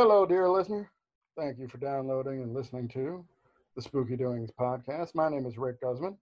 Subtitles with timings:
[0.00, 0.88] Hello, dear listener.
[1.36, 3.24] Thank you for downloading and listening to
[3.74, 5.12] the Spooky Doings podcast.
[5.16, 6.16] My name is Rick Guzman.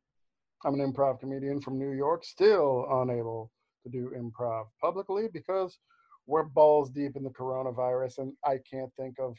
[0.65, 3.53] I'm an improv comedian from New York, still unable
[3.83, 5.79] to do improv publicly because
[6.27, 9.37] we're balls deep in the coronavirus and I can't think of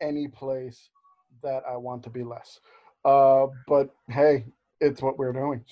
[0.00, 0.88] any place
[1.42, 2.60] that I want to be less.
[3.04, 4.44] Uh, but hey,
[4.82, 5.64] it's what we're doing.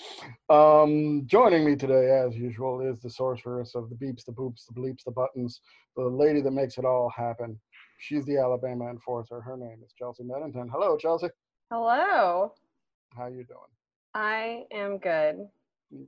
[0.48, 4.80] Um, joining me today, as usual, is the sorceress of the beeps, the boops, the
[4.80, 5.60] bleeps, the buttons,
[5.96, 7.58] the lady that makes it all happen.
[7.98, 9.40] She's the Alabama enforcer.
[9.40, 10.68] Her name is Chelsea Medington.
[10.70, 11.26] Hello, Chelsea.
[11.70, 12.54] Hello.
[13.16, 13.58] How you doing?
[14.14, 15.48] I am good.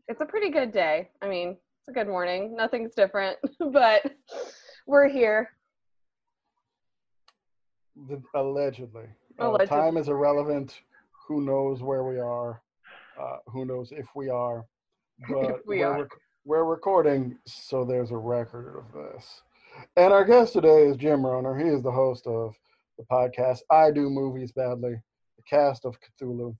[0.08, 1.10] It's a pretty good day.
[1.20, 2.54] I mean, it's a good morning.
[2.56, 3.36] Nothing's different,
[3.72, 4.12] but
[4.86, 5.50] we're here.
[8.08, 9.06] The, allegedly.
[9.40, 9.66] Uh, Allegedly.
[9.76, 10.80] time is irrelevant.
[11.26, 12.62] Who knows where we are?
[13.20, 14.64] Uh, who knows if we are?
[15.28, 16.00] But we we're, are.
[16.02, 19.42] rec- we're recording, so there's a record of this.
[19.96, 21.62] And our guest today is Jim Rohner.
[21.62, 22.54] He is the host of
[22.98, 24.94] the podcast I Do Movies Badly,
[25.36, 26.56] the cast of Cthulhu.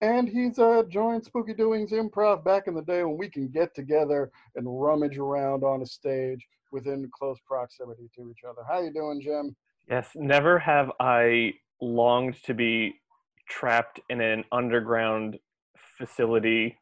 [0.00, 3.74] And he's uh, joined Spooky Doings Improv back in the day when we can get
[3.74, 8.62] together and rummage around on a stage within close proximity to each other.
[8.68, 9.56] How you doing, Jim?
[9.88, 12.94] Yes, never have I longed to be
[13.48, 15.38] trapped in an underground
[15.98, 16.76] facility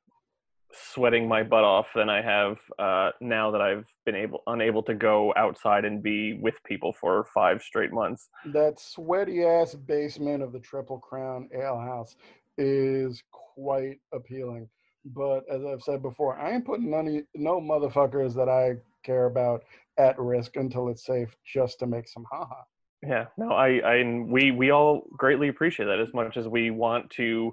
[0.75, 4.95] sweating my butt off than I have uh, now that I've been able unable to
[4.95, 8.29] go outside and be with people for five straight months.
[8.53, 12.17] that sweaty ass basement of the Triple Crown Ale House
[12.59, 14.69] is quite appealing.
[15.05, 19.65] But as I've said before, I ain't putting none, no motherfuckers that I care about
[19.99, 22.63] at risk until it's safe just to make some haha.
[23.03, 27.11] Yeah, no, I, I we we all greatly appreciate that as much as we want
[27.11, 27.53] to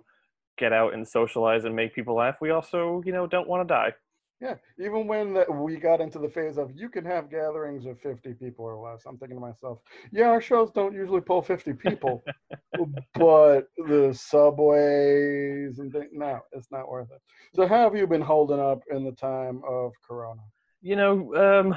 [0.59, 2.35] get out and socialize and make people laugh.
[2.41, 3.93] We also, you know, don't want to die.
[4.41, 8.35] Yeah, even when we got into the phase of you can have gatherings of 50
[8.35, 9.79] people or less, I'm thinking to myself,
[10.13, 12.23] yeah, our shows don't usually pull 50 people,
[13.15, 17.21] but the subways and things, no, it's not worth it.
[17.53, 20.41] So, how have you been holding up in the time of Corona?
[20.81, 21.75] You know, um,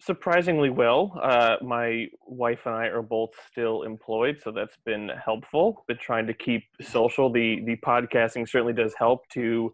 [0.00, 1.18] surprisingly well.
[1.22, 5.84] Uh, my wife and I are both still employed, so that's been helpful.
[5.88, 7.30] Been trying to keep social.
[7.30, 9.72] The the podcasting certainly does help to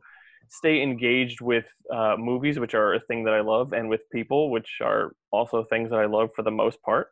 [0.49, 4.51] stay engaged with uh, movies, which are a thing that I love, and with people,
[4.51, 7.09] which are also things that I love for the most part.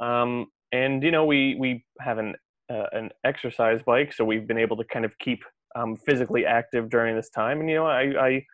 [0.00, 2.34] Um, and you know, we we have an
[2.70, 5.42] uh, an exercise bike, so we've been able to kind of keep
[5.76, 7.60] um, physically active during this time.
[7.60, 8.46] And you know, I, I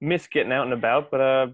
[0.00, 1.46] miss getting out and about, but uh,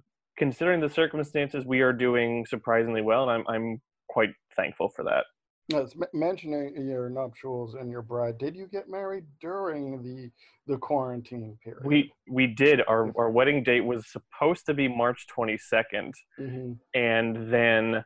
[0.45, 5.25] considering the circumstances, we are doing surprisingly well, and I'm I'm quite thankful for that.
[5.69, 10.31] Yes, m- mentioning your nuptials and your bride, did you get married during the
[10.73, 11.85] the quarantine period?
[11.85, 16.79] We we did our our wedding date was supposed to be March 22nd, Mhm.
[16.95, 18.05] and then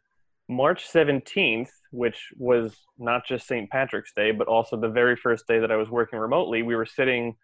[0.49, 3.71] March 17th, which was not just St.
[3.71, 6.85] Patrick's Day, but also the very first day that I was working remotely, we were
[6.85, 7.37] sitting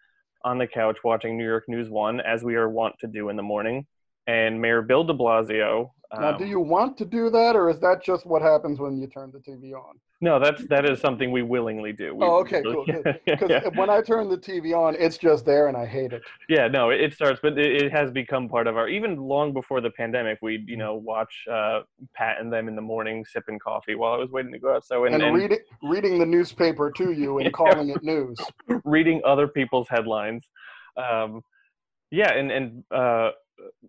[0.43, 3.37] on the couch watching New York News One, as we are wont to do in
[3.37, 3.87] the morning,
[4.27, 5.91] and Mayor Bill De Blasio.
[6.13, 8.99] Now, um, do you want to do that, or is that just what happens when
[8.99, 9.97] you turn the TV on?
[10.23, 12.13] No, that's that is something we willingly do.
[12.13, 12.85] We, Oh, okay, cool.
[12.85, 13.15] Because
[13.49, 13.67] yeah.
[13.75, 16.21] when I turn the TV on, it's just there, and I hate it.
[16.49, 18.87] yeah, no, it, starts, but it, it has become part of our.
[18.89, 21.79] Even long before the pandemic, we'd you know watch uh,
[22.13, 24.85] Pat and them in the morning sipping coffee while I was waiting to go out.
[24.85, 28.37] So and, And, and reading reading the newspaper to you and calling it news.
[28.83, 30.47] reading other people's headlines.
[30.97, 31.41] Um,
[32.11, 33.31] yeah, and and uh,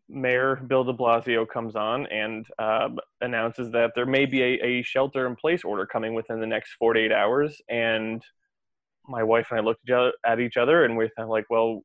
[0.09, 4.83] Mayor Bill De Blasio comes on and um, announces that there may be a, a
[4.83, 7.60] shelter-in-place order coming within the next 48 hours.
[7.69, 8.22] And
[9.09, 9.88] my wife and I looked
[10.25, 11.82] at each other, and we're like, well,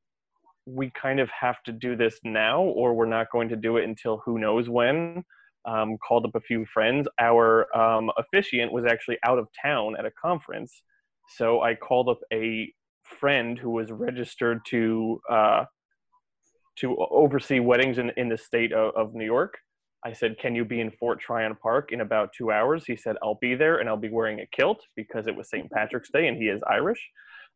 [0.65, 3.85] we kind of have to do this now, or we're not going to do it
[3.85, 5.23] until who knows when.
[5.65, 7.09] Um, called up a few friends.
[7.19, 10.81] Our um, officiant was actually out of town at a conference,
[11.35, 12.71] so I called up a
[13.03, 15.65] friend who was registered to uh,
[16.79, 19.57] to oversee weddings in, in the state of, of New York.
[20.05, 22.85] I said, Can you be in Fort Tryon Park in about two hours?
[22.85, 25.69] He said, I'll be there and I'll be wearing a kilt because it was St.
[25.71, 27.03] Patrick's Day and he is Irish.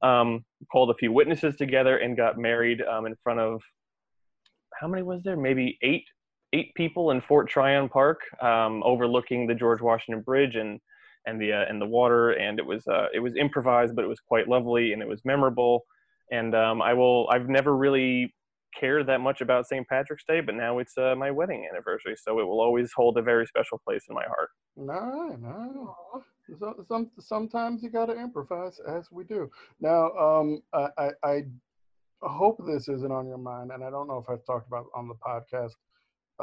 [0.01, 3.61] Um, called a few witnesses together and got married um, in front of
[4.79, 5.37] how many was there?
[5.37, 6.05] Maybe eight
[6.53, 10.79] eight people in Fort Tryon Park, um, overlooking the George Washington Bridge and
[11.27, 12.31] and the uh, and the water.
[12.31, 15.21] And it was uh, it was improvised, but it was quite lovely and it was
[15.23, 15.85] memorable.
[16.31, 18.33] And um, I will I've never really
[18.77, 19.87] cared that much about St.
[19.87, 23.21] Patrick's Day, but now it's uh, my wedding anniversary, so it will always hold a
[23.21, 24.49] very special place in my heart.
[24.75, 25.95] No, no.
[26.59, 29.49] So, some sometimes you got to improvise, as we do.
[29.79, 31.43] Now, um, I, I I
[32.23, 35.07] hope this isn't on your mind, and I don't know if I've talked about on
[35.07, 35.73] the podcast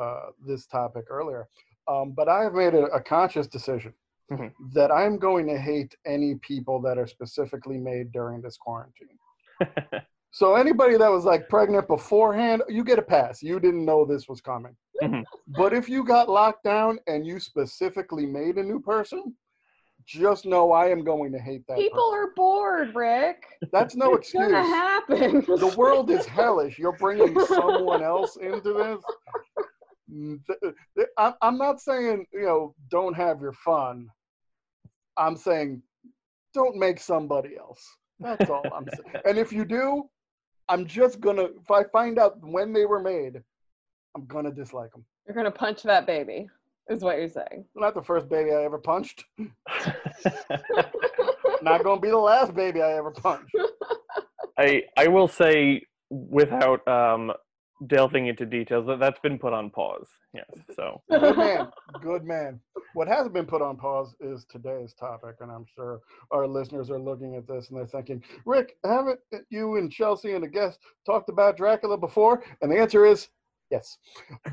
[0.00, 1.48] uh, this topic earlier,
[1.88, 3.92] um, but I have made a, a conscious decision
[4.30, 4.52] Mhm.
[4.74, 9.18] that I'm going to hate any people that are specifically made during this quarantine.
[10.30, 13.42] So anybody that was like pregnant beforehand, you get a pass.
[13.42, 14.76] You didn't know this was coming.
[15.02, 15.24] Mhm.
[15.48, 19.34] But if you got locked down and you specifically made a new person,
[20.04, 21.76] just know I am going to hate that.
[21.76, 23.44] People are bored, Rick.
[23.72, 24.52] That's no it's excuse.
[24.52, 25.44] gonna happen.
[25.58, 26.78] The world is hellish.
[26.78, 29.04] You're bringing someone else into this.
[30.10, 34.08] Mm, th- th- I'm I'm not saying you know don't have your fun.
[35.16, 35.82] I'm saying
[36.54, 37.84] don't make somebody else.
[38.20, 39.22] That's all I'm saying.
[39.26, 40.08] And if you do,
[40.68, 43.42] I'm just gonna if I find out when they were made,
[44.14, 45.04] I'm gonna dislike them.
[45.26, 46.48] You're gonna punch that baby,
[46.88, 47.64] is what you're saying.
[47.74, 49.24] Not the first baby I ever punched.
[51.62, 53.54] Not gonna be the last baby I ever punched.
[54.58, 57.32] I I will say without um,
[57.86, 60.08] delving into details that that's been put on pause.
[60.34, 60.46] Yes.
[60.74, 61.68] So Good man.
[62.02, 62.60] Good man.
[62.94, 66.98] What hasn't been put on pause is today's topic, and I'm sure our listeners are
[66.98, 69.20] looking at this and they're thinking, Rick, haven't
[69.50, 72.42] you and Chelsea and a guest talked about Dracula before?
[72.60, 73.28] And the answer is
[73.70, 73.98] yes.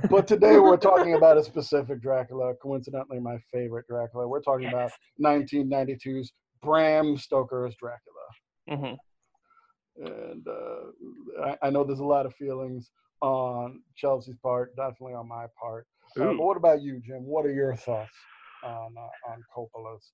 [0.09, 4.27] But today we're talking about a specific Dracula, coincidentally my favorite Dracula.
[4.27, 4.91] We're talking about
[5.23, 6.31] 1992's
[6.61, 8.25] Bram Stoker's Dracula.
[8.69, 8.95] mm-hmm.
[9.97, 15.27] And uh, I, I know there's a lot of feelings on Chelsea's part, definitely on
[15.27, 15.87] my part.
[16.19, 17.25] Uh, but what about you, Jim?
[17.25, 18.15] What are your thoughts
[18.63, 20.11] on uh, on Coppola's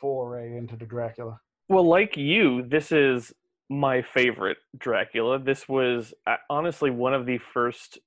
[0.00, 1.38] foray into the Dracula?
[1.68, 3.32] Well, like you, this is
[3.70, 5.38] my favorite Dracula.
[5.38, 7.98] This was uh, honestly one of the first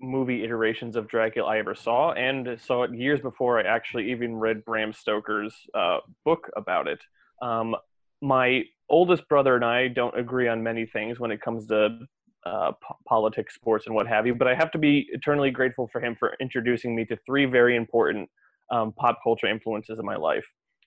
[0.00, 4.36] movie iterations of Dracula I ever saw, and saw it years before I actually even
[4.36, 7.00] read Bram Stoker's uh, book about it.
[7.42, 7.74] Um,
[8.20, 12.00] my oldest brother and I don't agree on many things when it comes to
[12.46, 15.88] uh, po- politics, sports, and what have you, but I have to be eternally grateful
[15.92, 18.28] for him for introducing me to three very important
[18.70, 20.46] um, pop culture influences in my life.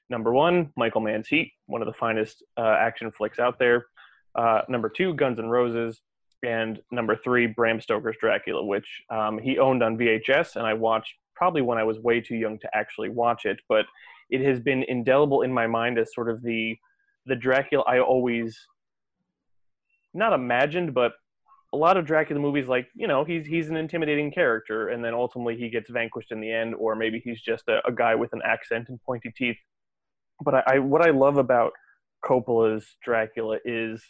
[0.10, 3.86] Number one, Michael Mann's Heat, one of the finest uh, action flicks out there.
[4.36, 6.02] Uh, number two, Guns N' Roses.
[6.44, 11.14] And number three, Bram Stoker's Dracula, which um, he owned on VHS, and I watched
[11.36, 13.60] probably when I was way too young to actually watch it.
[13.70, 13.86] But
[14.30, 16.78] it has been indelible in my mind as sort of the
[17.28, 18.58] the Dracula I always
[20.14, 21.14] not imagined, but
[21.74, 25.14] a lot of Dracula movies, like you know, he's he's an intimidating character, and then
[25.14, 28.34] ultimately he gets vanquished in the end, or maybe he's just a, a guy with
[28.34, 29.58] an accent and pointy teeth.
[30.44, 31.72] But I, I what I love about
[32.24, 34.04] Coppola's Dracula is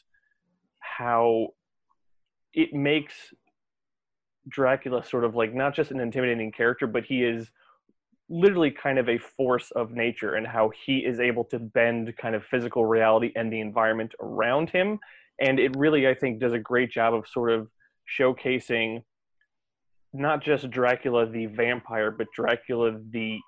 [0.79, 1.49] how
[2.53, 3.13] it makes
[4.49, 7.51] Dracula sort of like not just an intimidating character, but he is
[8.27, 12.33] literally kind of a force of nature and how he is able to bend kind
[12.33, 14.97] of physical reality and the environment around him
[15.41, 17.67] and it really i think does a great job of sort of
[18.19, 19.01] showcasing
[20.13, 23.39] not just dracula the vampire but dracula the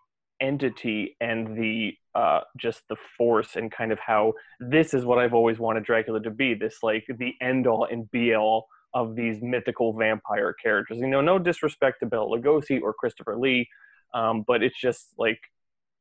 [0.41, 5.33] entity and the uh, just the force and kind of how this is what i've
[5.33, 8.65] always wanted dracula to be this like the end all and be all
[8.95, 10.99] of these mythical vampire characters.
[10.99, 13.67] You know no disrespect to bela lugosi or christopher lee
[14.13, 15.39] um, but it's just like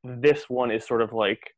[0.05, 1.55] this one is sort of like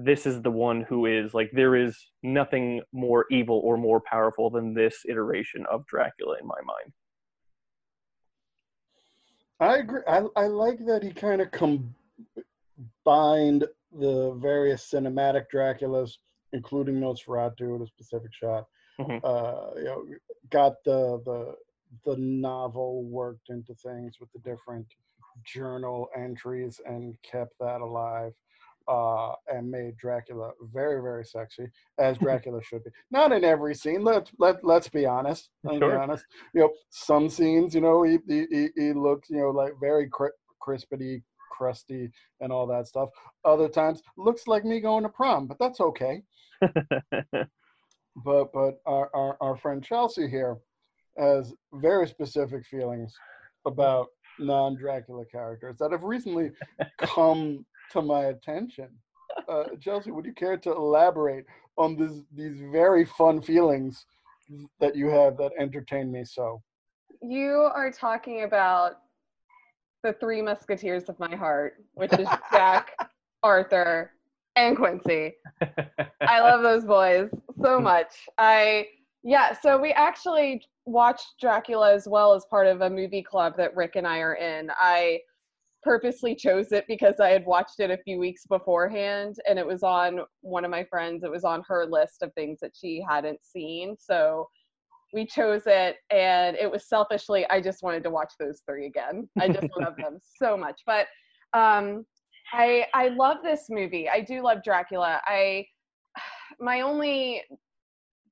[0.00, 4.48] this is the one who is like there is nothing more evil or more powerful
[4.48, 6.92] than this iteration of Dracula in my mind.
[9.58, 10.02] I agree.
[10.06, 11.94] I, I like that he kind of combined
[13.92, 16.12] the various cinematic Draculas,
[16.52, 18.66] including Nosferatu in a specific shot.
[19.00, 19.20] Mhm.
[19.24, 20.04] Uh, you know,
[20.50, 21.56] got the the
[22.04, 24.86] the novel worked into things with the different
[25.44, 28.32] journal entries and kept that alive.
[28.88, 31.66] Uh, and made Dracula very, very sexy,
[31.98, 32.90] as Dracula should be.
[33.10, 34.02] Not in every scene.
[34.02, 35.50] Let let let's be honest.
[35.62, 36.24] Let's be honest.
[36.54, 40.08] You know, some scenes, you know, he he, he- he looks, you know, like very
[40.08, 40.30] cri-
[40.66, 43.10] crispity, crusty, and all that stuff.
[43.44, 46.22] Other times, looks like me going to prom, but that's okay.
[48.24, 50.56] But but our our, our friend Chelsea here
[51.18, 53.14] has very specific feelings
[53.66, 56.50] about non-Dracula characters that have recently
[56.98, 58.88] come to my attention.
[59.48, 61.44] Uh, Chelsea, would you care to elaborate
[61.76, 64.04] on this, these very fun feelings
[64.80, 66.62] that you have that entertain me so?
[67.22, 69.00] You are talking about
[70.02, 72.90] the three musketeers of my heart, which is Jack,
[73.42, 74.12] Arthur,
[74.56, 75.34] and Quincy.
[76.20, 77.30] I love those boys
[77.60, 78.28] so much.
[78.38, 78.86] I
[79.24, 83.76] yeah, so we actually watched Dracula as well as part of a movie club that
[83.76, 84.70] Rick and I are in.
[84.78, 85.20] I
[85.88, 89.82] purposely chose it because I had watched it a few weeks beforehand and it was
[89.82, 93.38] on one of my friends, it was on her list of things that she hadn't
[93.42, 93.96] seen.
[93.98, 94.46] So
[95.14, 99.30] we chose it and it was selfishly I just wanted to watch those three again.
[99.40, 100.82] I just love them so much.
[100.84, 101.06] But
[101.54, 102.04] um
[102.52, 104.10] I I love this movie.
[104.10, 105.22] I do love Dracula.
[105.24, 105.64] I
[106.60, 107.44] my only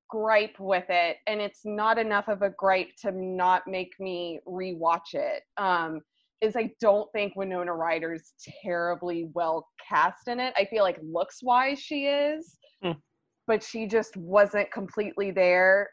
[0.09, 5.13] gripe with it, and it's not enough of a gripe to not make me rewatch
[5.13, 5.41] it.
[5.57, 6.01] Um,
[6.41, 10.53] is I don't think Winona Ryder's terribly well cast in it.
[10.57, 12.91] I feel like looks wise she is, Hmm.
[13.47, 15.89] but she just wasn't completely there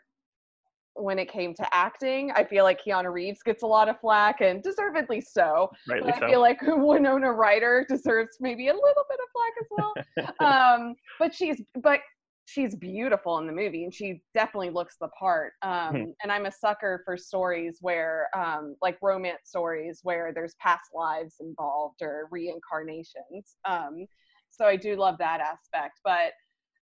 [0.96, 2.30] when it came to acting.
[2.36, 5.68] I feel like Keanu Reeves gets a lot of flack and deservedly so.
[5.88, 6.28] Rightly But I so.
[6.28, 10.78] feel like Winona Ryder deserves maybe a little bit of flack as well.
[10.80, 12.00] um, but she's but
[12.46, 15.54] she's beautiful in the movie, and she definitely looks the part.
[15.62, 16.10] Um, Hmm.
[16.22, 21.36] And I'm a sucker for stories where, um, like romance stories, where there's past lives
[21.40, 23.56] involved or reincarnations.
[23.64, 24.06] Um,
[24.50, 26.00] so I do love that aspect.
[26.04, 26.32] But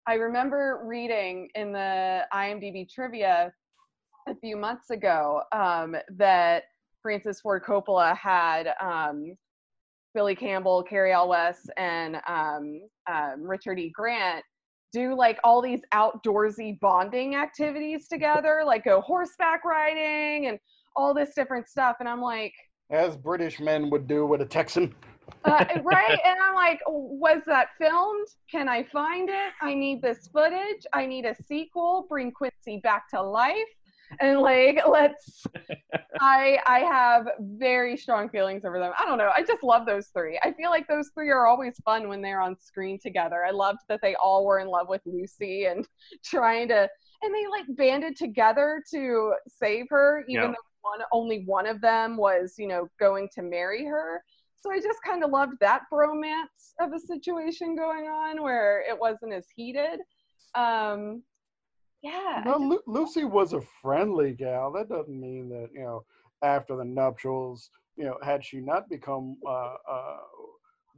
[0.08, 3.54] I remember reading in the IMDb trivia
[4.28, 6.64] a few months ago um, that
[7.02, 9.36] Francis Ford Coppola had um,
[10.14, 13.92] Billy Campbell, Cary Elwes, and um, um, Richard E.
[13.94, 14.44] Grant
[14.92, 20.60] do like all these outdoorsy bonding activities together, like go horseback riding and
[20.96, 21.98] all this different stuff.
[22.00, 22.54] And I'm like,
[22.90, 24.94] As British men would do with a Texan.
[25.46, 26.20] uh, right?
[26.26, 28.28] And I'm like, was that filmed?
[28.50, 29.54] Can I find it?
[29.62, 30.86] I need this footage.
[30.94, 32.06] I need a sequel.
[32.10, 33.56] Bring Quincy back to life.
[34.20, 35.46] And like, let's.
[36.20, 38.94] I I have very strong feelings over them.
[38.98, 39.32] I don't know.
[39.36, 40.40] I just love those three.
[40.44, 43.44] I feel like those three are always fun when they're on screen together.
[43.46, 45.88] I loved that they all were in love with Lucy and
[46.24, 46.90] trying to,
[47.24, 52.18] and they like banded together to save her, even though one only one of them
[52.18, 54.24] was, you know, going to marry her.
[54.62, 58.98] So I just kind of loved that bromance of a situation going on where it
[59.00, 60.00] wasn't as heated.
[60.54, 61.24] Um,
[62.02, 62.44] yeah.
[62.46, 64.72] No, Lu- Lucy was a friendly gal.
[64.72, 66.06] That doesn't mean that you know
[66.44, 70.18] after the nuptials, you know, had she not become uh, uh,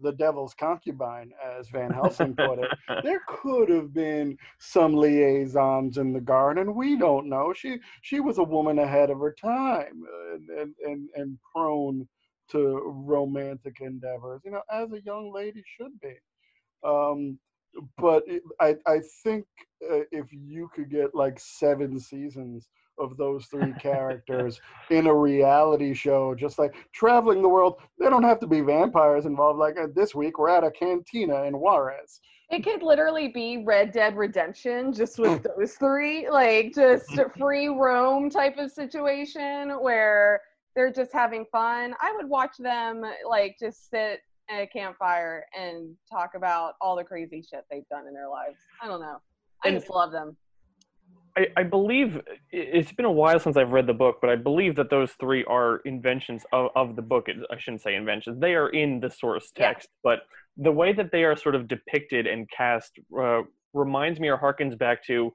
[0.02, 2.72] the devil's concubine, as Van Helsing put it,
[3.04, 6.76] there could have been some liaisons in the garden.
[6.76, 7.54] We don't know.
[7.54, 12.08] She she was a woman ahead of her time and and and, and prone
[12.50, 14.42] to romantic endeavors.
[14.46, 16.14] You know, as a young lady should be.
[16.84, 17.40] Um,
[17.98, 19.46] but it, I I think
[19.84, 22.68] uh, if you could get like seven seasons
[23.00, 28.24] of those three characters in a reality show, just like traveling the world, they don't
[28.24, 29.60] have to be vampires involved.
[29.60, 32.22] Like uh, this week, we're at a cantina in Juarez.
[32.50, 38.30] It could literally be Red Dead Redemption just with those three, like just free roam
[38.30, 40.42] type of situation where
[40.75, 41.96] they're just having fun.
[42.01, 44.20] I would watch them like just sit
[44.62, 48.58] a campfire and talk about all the crazy shit they've done in their lives.
[48.82, 49.18] I don't know.
[49.64, 50.38] I And- just love them.
[51.36, 54.76] I, I believe it's been a while since I've read the book, but I believe
[54.76, 57.26] that those three are inventions of, of the book.
[57.28, 59.70] I shouldn't say inventions; they are in the source Yeah.
[59.70, 59.90] text.
[60.04, 60.20] But
[60.58, 63.42] the way that they are sort of depicted and cast uh,
[63.74, 65.34] reminds me or harkens back to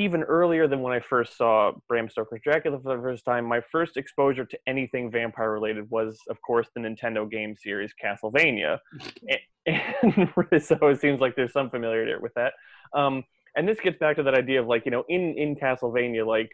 [0.00, 3.44] even earlier than when I first saw Bram Stoker's Dracula for the first time.
[3.44, 8.78] My first exposure to anything vampire related was, of course, the Nintendo game series Castlevania,
[9.66, 12.54] and, and so it seems like there's some familiarity with that.
[12.94, 13.24] Um,
[13.56, 16.50] and this gets back to that idea of like you know in in castlevania like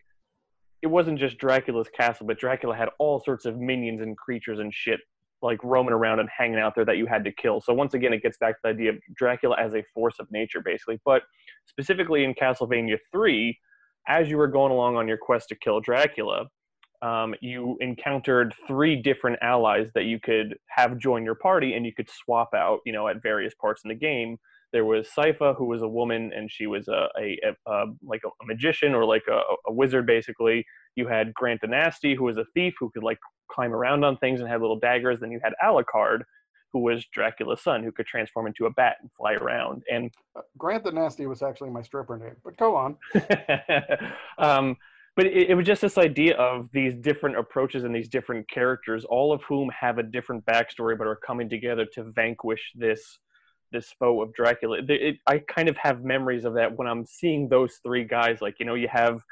[0.82, 4.72] it wasn't just dracula's castle but dracula had all sorts of minions and creatures and
[4.72, 5.00] shit
[5.42, 7.60] like roaming around and hanging out there that you had to kill.
[7.60, 10.30] So once again it gets back to the idea of dracula as a force of
[10.30, 10.98] nature basically.
[11.04, 11.22] But
[11.66, 13.58] specifically in castlevania 3
[14.08, 16.46] as you were going along on your quest to kill dracula
[17.02, 21.92] um, you encountered three different allies that you could have join your party and you
[21.92, 24.38] could swap out you know at various parts in the game.
[24.72, 28.22] There was Sypha, who was a woman, and she was a, a, a, a like
[28.24, 30.66] a, magician or like a, a wizard, basically.
[30.96, 34.16] You had Grant the Nasty, who was a thief who could like climb around on
[34.16, 35.20] things and had little daggers.
[35.20, 36.22] Then you had Alucard,
[36.72, 39.82] who was Dracula's son, who could transform into a bat and fly around.
[39.90, 42.96] And Uh, Grant the Nasty was actually my stripper name, but go on.
[44.38, 44.76] um,
[45.16, 49.04] but it, it was just this idea of these different approaches and these different characters,
[49.04, 53.18] all of whom have a different backstory, but are coming together to vanquish this
[53.72, 54.78] this foe of Dracula.
[54.78, 58.40] It, it, I kind of have memories of that when I'm seeing those three guys.
[58.40, 59.22] Like you know, you have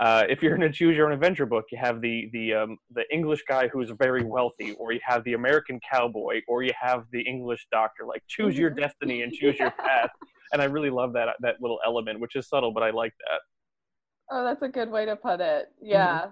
[0.00, 2.78] uh, if you're going to choose your own adventure book, you have the the um,
[2.92, 7.04] the English guy who's very wealthy, or you have the American cowboy, or you have
[7.12, 8.04] the English doctor.
[8.06, 10.10] Like choose your destiny and choose your path.
[10.52, 13.40] And I really love that that little element, which is subtle, but I like that.
[14.30, 15.66] Oh, that's a good way to put it.
[15.80, 16.26] Yeah.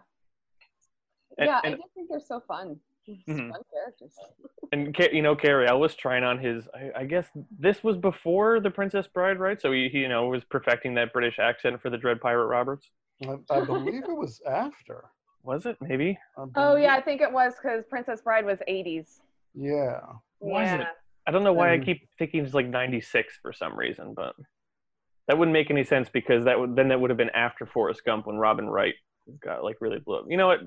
[1.39, 2.79] And- yeah, and- I just think they're so fun.
[3.09, 3.51] Mhm.
[3.51, 4.15] Fun characters.
[4.73, 6.67] And you know, Cary Elwes trying on his.
[6.75, 7.27] I, I guess
[7.59, 9.61] this was before the Princess Bride, right?
[9.61, 12.89] So he, he, you know, was perfecting that British accent for the Dread Pirate Roberts.
[13.27, 15.05] I, I believe it was after.
[15.45, 15.77] Was it?
[15.81, 16.17] Maybe.
[16.55, 19.19] Oh yeah, I think it was because Princess Bride was 80s.
[19.57, 19.99] Yeah.
[20.39, 20.83] Was yeah.
[20.83, 20.87] it?
[21.27, 24.37] I don't know why And- I keep thinking he's like 96 for some reason, but
[25.27, 28.05] that wouldn't make any sense because that would then that would have been after Forrest
[28.05, 28.95] Gump when Robin Wright
[29.45, 30.27] got like really blew up.
[30.29, 30.61] You know what?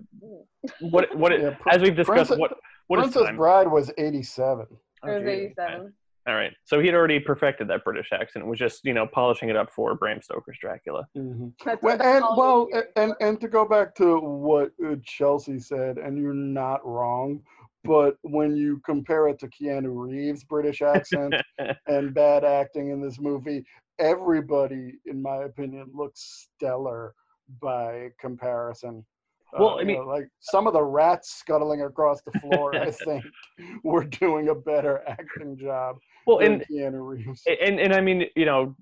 [0.82, 1.32] What what?
[1.40, 2.52] Yeah, Pr- as we've discussed, Princess- what
[2.88, 3.38] what is Princess time?
[3.38, 4.66] Bride was 87.
[5.04, 5.94] Oh, It was 87.
[6.28, 8.48] All right, so he'd already perfected that British accent.
[8.48, 11.08] Was just you know polishing it up for Bram Stoker's Dracula.
[11.16, 11.54] Mhm.
[11.84, 16.18] Well, and well, it and and to go back to what uh, Chelsea said, and
[16.18, 17.44] you're not wrong,
[17.84, 21.36] but when you compare it to Keanu Reeves' British accent
[21.88, 23.64] and bad acting in this movie,
[24.00, 27.14] everybody, in my opinion, looks stellar
[27.62, 29.06] by comparison.
[29.54, 32.76] Uh, Well, I you mean- know, like some of the rats scuttling across the floor,
[32.76, 33.24] I think,
[33.84, 37.44] were doing a better acting job well, and Keanu Reeves.
[37.48, 38.76] and and I mean, you know,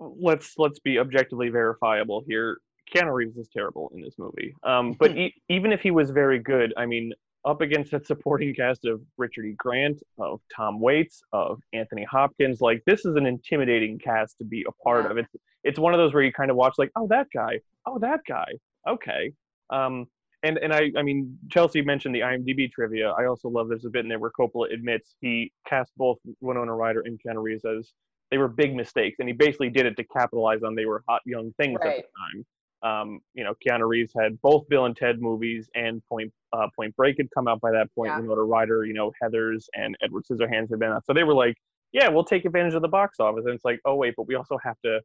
[0.00, 2.58] let's let's be objectively verifiable here.
[2.94, 4.54] Keanu Reeves is terrible in this movie.
[4.62, 7.12] Um, but e- even if he was very good, I mean,
[7.44, 9.54] up against that supporting cast of Richard E.
[9.56, 14.64] Grant, of Tom Waits, of Anthony Hopkins, like this is an intimidating cast to be
[14.68, 15.18] a part of.
[15.18, 17.98] It's it's one of those where you kind of watch like, oh that guy, oh
[17.98, 18.46] that guy,
[18.88, 19.32] okay.
[19.70, 20.06] Um,
[20.46, 23.10] and and I I mean Chelsea mentioned the IMDb trivia.
[23.10, 26.74] I also love there's a bit in there where Coppola admits he cast both Winona
[26.74, 27.92] Ryder and Keanu Reeves as
[28.30, 31.22] they were big mistakes, and he basically did it to capitalize on they were hot
[31.24, 32.46] young things at the time.
[32.82, 36.94] Um, you know, Keanu Reeves had both Bill and Ted movies and Point uh, Point
[36.96, 38.10] Break had come out by that point.
[38.10, 38.20] Yeah.
[38.20, 41.56] Winona Ryder, you know, Heather's and Edward Scissorhands had been out, so they were like,
[41.92, 43.44] yeah, we'll take advantage of the box office.
[43.46, 45.00] And it's like, oh wait, but we also have to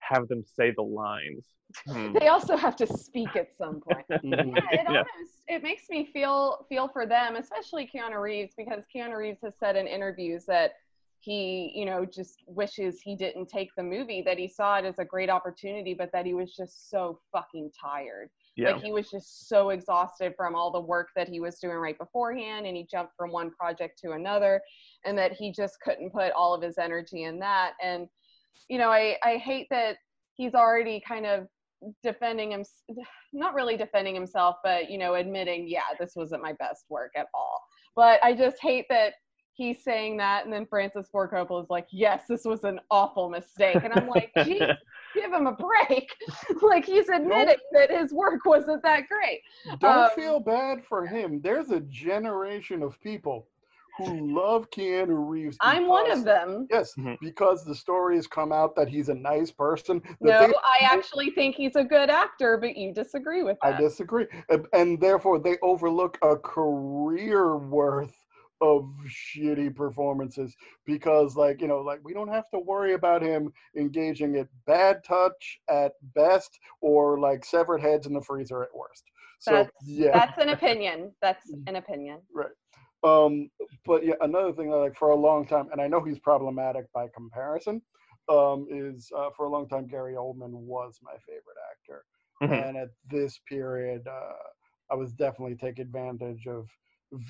[0.00, 1.44] have them say the lines.
[1.86, 2.12] Hmm.
[2.18, 4.06] They also have to speak at some point.
[4.10, 4.56] Mhm.
[4.56, 4.88] yeah, it Yeah.
[4.88, 9.54] almost it makes me feel feel for them, especially Keanu Reeves, because Keanu Reeves has
[9.58, 10.72] said in interviews that
[11.22, 14.98] he, you know, just wishes he didn't take the movie, that he saw it as
[14.98, 18.30] a great opportunity, but that he was just so fucking tired.
[18.56, 18.72] Yeah.
[18.72, 21.98] Like he was just so exhausted from all the work that he was doing right
[21.98, 24.62] beforehand, and he jumped from one project to another,
[25.04, 27.74] and that he just couldn't put all of his energy in that.
[27.82, 28.08] And
[28.68, 29.96] you know, I I hate that
[30.36, 31.46] he's already kind of
[32.02, 32.64] defending him,
[33.32, 37.26] not really defending himself, but you know, admitting, yeah, this wasn't my best work at
[37.34, 37.60] all.
[37.96, 39.14] But I just hate that
[39.54, 43.28] he's saying that, and then Francis Ford Coppola is like, yes, this was an awful
[43.28, 44.62] mistake, and I'm like, geez,
[45.14, 46.08] give him a break.
[46.62, 49.40] like he's admitting that his work wasn't that great.
[49.80, 51.40] Don't Um, feel bad for him.
[51.42, 53.48] There's a generation of people
[54.06, 55.56] who love Keanu Reeves.
[55.60, 56.66] I'm one of them.
[56.70, 57.18] Yes, Mhm.
[57.20, 60.00] because the stories come out that he's a nice person.
[60.00, 63.74] that No, they- I actually think he's a good actor, but you disagree with that.
[63.76, 68.16] I disagree, and, and therefore they overlook a career worth
[68.62, 73.50] of shitty performances because, like you know, like we don't have to worry about him
[73.76, 79.04] engaging at bad touch at best or like severed heads in the freezer at worst.
[79.38, 80.48] So That's- yeah, That's an
[80.82, 81.14] opinion.
[81.22, 82.20] That's an opinion.
[83.02, 83.50] Um,
[83.86, 86.86] but yeah, another thing that like for a long time, and I know he's problematic
[86.92, 87.82] by comparison,
[88.28, 92.04] um, is uh, for a long time Gary Oldman was my favorite actor,
[92.42, 92.68] Mhm.
[92.68, 94.34] and at this period, uh,
[94.90, 96.68] I was definitely take advantage of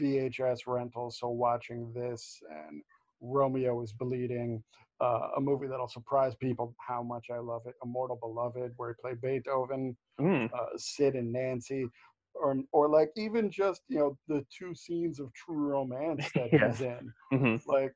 [0.00, 1.18] VHS rentals.
[1.20, 2.82] So watching this and
[3.20, 4.62] Romeo is Bleeding,
[5.00, 7.74] uh, a movie that'll surprise people how much I love it.
[7.84, 10.50] Immortal Beloved, where he played Beethoven Mm.
[10.52, 11.86] uh, Sid and Nancy,
[12.34, 16.78] or or like even just you know the two scenes of True Romance that Yes.
[16.78, 17.12] he's in.
[17.32, 17.66] Mhm.
[17.66, 17.94] Like,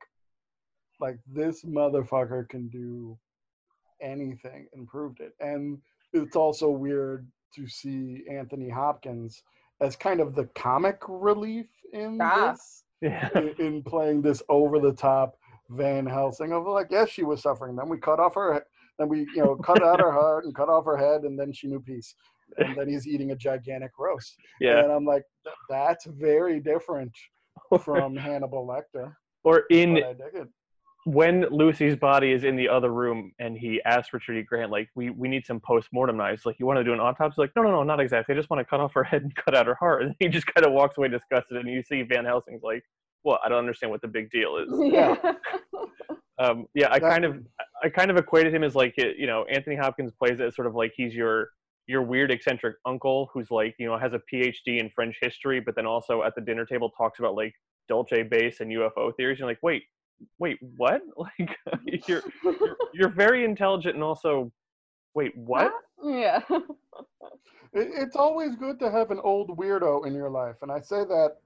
[1.01, 3.19] like this motherfucker can do
[4.01, 5.33] anything and proved it.
[5.41, 5.79] And
[6.13, 9.43] it's also weird to see Anthony Hopkins
[9.81, 12.53] as kind of the comic relief in Ah.
[12.53, 13.29] this, Yeah.
[13.35, 15.37] in, in playing this over the top
[15.71, 17.77] Van Helsing of like, yes, she was suffering.
[17.77, 18.65] Then we cut off her,
[18.99, 21.53] then we you know cut out her heart and cut off her head, and then
[21.53, 22.15] she knew peace.
[22.59, 24.37] And then he's eating a gigantic roast.
[24.61, 24.83] Yeah.
[24.83, 25.25] And I'm like,
[25.69, 27.13] that's very different
[27.83, 29.13] from Hannibal Lecter.
[29.45, 30.45] Or in But I
[31.05, 34.43] when Lucy's body is in the other room and he asks Richard E.
[34.43, 36.47] Grant, like, we, we need some post mortem knives.
[36.47, 37.43] Like, you want to do an autopsy?
[37.43, 38.35] Like, no, no, no, not exactly.
[38.35, 40.03] I just want to cut off her head and cut out her heart.
[40.03, 41.59] And he just kind of walks away disgusted.
[41.59, 42.83] And you see Van Helsing's like,
[43.23, 44.69] well, I don't understand what the big deal is.
[44.93, 45.17] Yeah.
[46.39, 47.37] Um, yeah, I kind of
[47.83, 50.67] I kind of equated him as like you know Anthony Hopkins plays it as sort
[50.67, 51.51] of like he's your
[51.87, 55.77] your weird eccentric uncle who's like you know has a PhD in French history, but
[55.77, 57.55] then also at the dinner table talks about like
[57.89, 59.39] Dulce base and UFO theories.
[59.39, 59.83] You're like, wait,
[60.39, 61.03] wait, what?
[61.17, 61.57] Like
[62.09, 64.53] you're you're, you're very intelligent and also
[65.15, 65.73] wait, what?
[66.03, 66.41] yeah.
[67.73, 71.05] It, it's always good to have an old weirdo in your life, and I say
[71.05, 71.39] that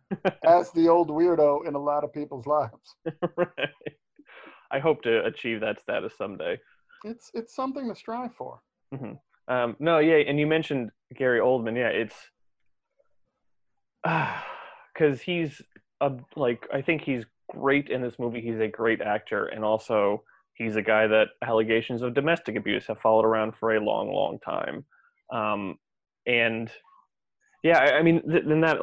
[0.45, 2.95] as the old weirdo in a lot of people's lives.
[3.37, 3.71] right.
[4.71, 6.59] I hope to achieve that status someday.
[7.05, 8.61] It's it's something to strive for.
[8.95, 9.13] Mm-hmm.
[9.49, 11.77] Um, no, yeah, and you mentioned Gary Oldman.
[11.77, 12.15] Yeah, it's
[14.95, 15.61] because he's
[16.01, 18.43] a, like I think he's great in this movie.
[18.43, 20.23] He's a great actor, and also
[20.55, 24.39] he's a guy that allegations of domestic abuse have followed around for a long, long
[24.41, 24.85] time.
[25.33, 25.79] Um,
[26.27, 26.71] and
[27.63, 28.79] yeah, I, I mean, th- then that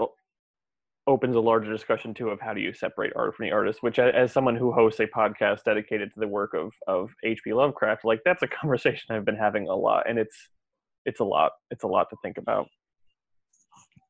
[1.07, 3.83] opens a larger discussion too of how do you separate art from the artist.
[3.83, 7.53] Which, as someone who hosts a podcast dedicated to the work of of H.P.
[7.53, 10.49] Lovecraft, like that's a conversation I've been having a lot, and it's
[11.05, 11.51] it's a lot.
[11.71, 12.67] It's a lot to think about.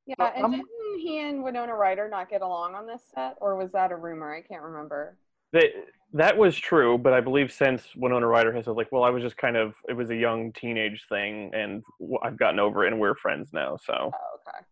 [0.05, 3.37] Yeah, Uh, and I'm- didn't he and Winona Ryder not get along on this set,
[3.41, 4.33] or was that a rumor?
[4.33, 5.17] I can't remember.
[5.51, 5.65] That
[6.13, 9.21] that was true, but I believe since Winona Ryder has said like, well, I was
[9.23, 11.83] just kind of it was a young teenage thing, and
[12.23, 13.77] I've gotten over it, and we're friends now.
[13.77, 14.65] So Oh, okay.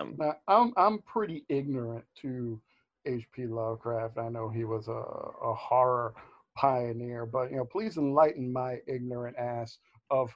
[0.00, 2.60] um, Now, I'm I'm pretty ignorant to
[3.06, 3.46] H.P.
[3.46, 4.18] Lovecraft.
[4.18, 6.14] I know he was a, a horror
[6.56, 9.78] pioneer, but you know, please enlighten my ignorant ass
[10.10, 10.30] of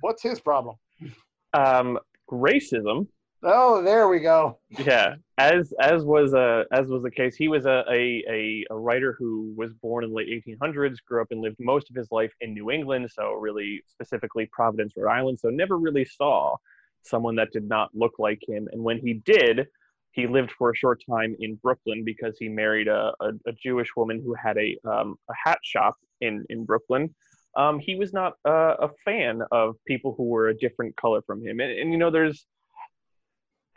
[0.00, 0.76] what's his problem.
[1.54, 1.98] um,
[2.30, 3.06] racism
[3.40, 4.58] Oh, there we go.
[4.80, 9.14] yeah as as was uh as was the case he was a, a a writer
[9.16, 12.32] who was born in the late 1800s grew up and lived most of his life
[12.40, 16.56] in new england so really specifically providence rhode island so never really saw
[17.02, 19.68] someone that did not look like him and when he did
[20.10, 23.94] he lived for a short time in brooklyn because he married a, a, a jewish
[23.96, 27.14] woman who had a um, a hat shop in in brooklyn
[27.58, 31.38] um, he was not uh, a fan of people who were a different color from
[31.46, 32.46] him and, and you know there's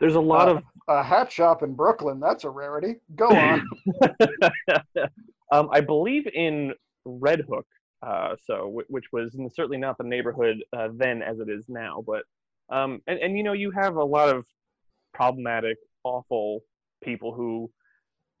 [0.00, 2.18] there's a lot Uh, of A hat shop in Brooklyn.
[2.18, 2.96] That's a rarity.
[3.14, 3.62] Go on.
[5.52, 6.72] um, I believe in
[7.04, 7.66] Red Hook,
[8.02, 12.02] uh, so wh- which was certainly not the neighborhood uh, then as it is now.
[12.04, 12.22] But
[12.68, 14.44] um, and and you know you have a lot of
[15.14, 16.62] problematic, awful
[17.04, 17.70] people who,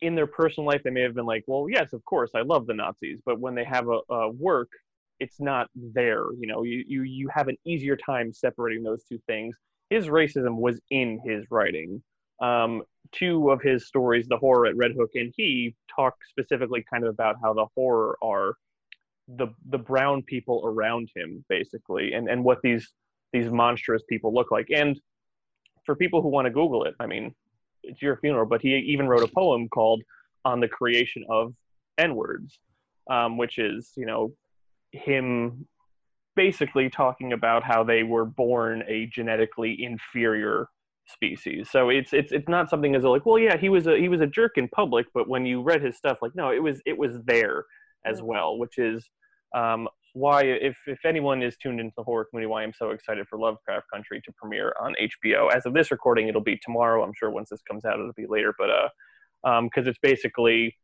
[0.00, 2.66] in their personal life, they may have been like, well, yes, of course, I love
[2.66, 4.70] the Nazis, but when they have a, a work,
[5.22, 6.24] it's not there.
[6.40, 9.54] You know, you you you have an easier time separating those two things.
[9.88, 12.02] His racism was in his writing.
[12.40, 12.82] Um,
[13.12, 17.10] two of his stories, The Horror at Red Hook, and he talk specifically kind of
[17.10, 18.54] about how the horror are
[19.28, 22.90] the the brown people around him, basically, and and what these
[23.32, 24.66] these monstrous people look like.
[24.74, 25.00] And
[25.86, 27.32] for people who want to Google it, I mean,
[27.84, 30.02] it's your funeral, but he even wrote a poem called
[30.44, 31.54] "On the Creation of
[31.96, 32.58] N Words,"
[33.08, 34.32] um, which is you know
[34.92, 35.66] him
[36.36, 40.68] basically talking about how they were born a genetically inferior
[41.06, 41.68] species.
[41.70, 44.20] So it's it's it's not something as like, well, yeah, he was a he was
[44.20, 46.96] a jerk in public, but when you read his stuff, like, no, it was it
[46.96, 47.64] was there
[48.06, 49.08] as well, which is
[49.54, 53.26] um, why if if anyone is tuned into the horror community, why I'm so excited
[53.28, 55.54] for Lovecraft Country to premiere on HBO.
[55.54, 57.02] As of this recording, it'll be tomorrow.
[57.02, 60.76] I'm sure once this comes out, it'll be later, but uh, um, because it's basically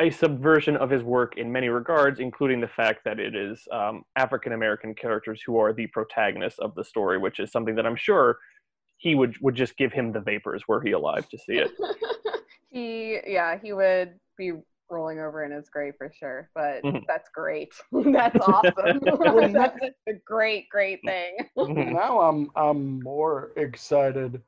[0.00, 4.02] a subversion of his work in many regards, including the fact that it is um,
[4.16, 7.96] African American characters who are the protagonists of the story, which is something that I'm
[7.96, 8.38] sure
[8.96, 11.70] he would would just give him the vapors were he alive to see it.
[12.70, 14.52] he, yeah, he would be
[14.90, 16.50] rolling over in his grave for sure.
[16.54, 17.04] But Mhm.
[17.06, 17.72] that's great.
[17.92, 19.00] that's awesome.
[19.52, 19.78] that's
[20.08, 21.36] a great, great thing.
[21.58, 21.92] Mhm.
[21.92, 24.42] now I'm I'm more excited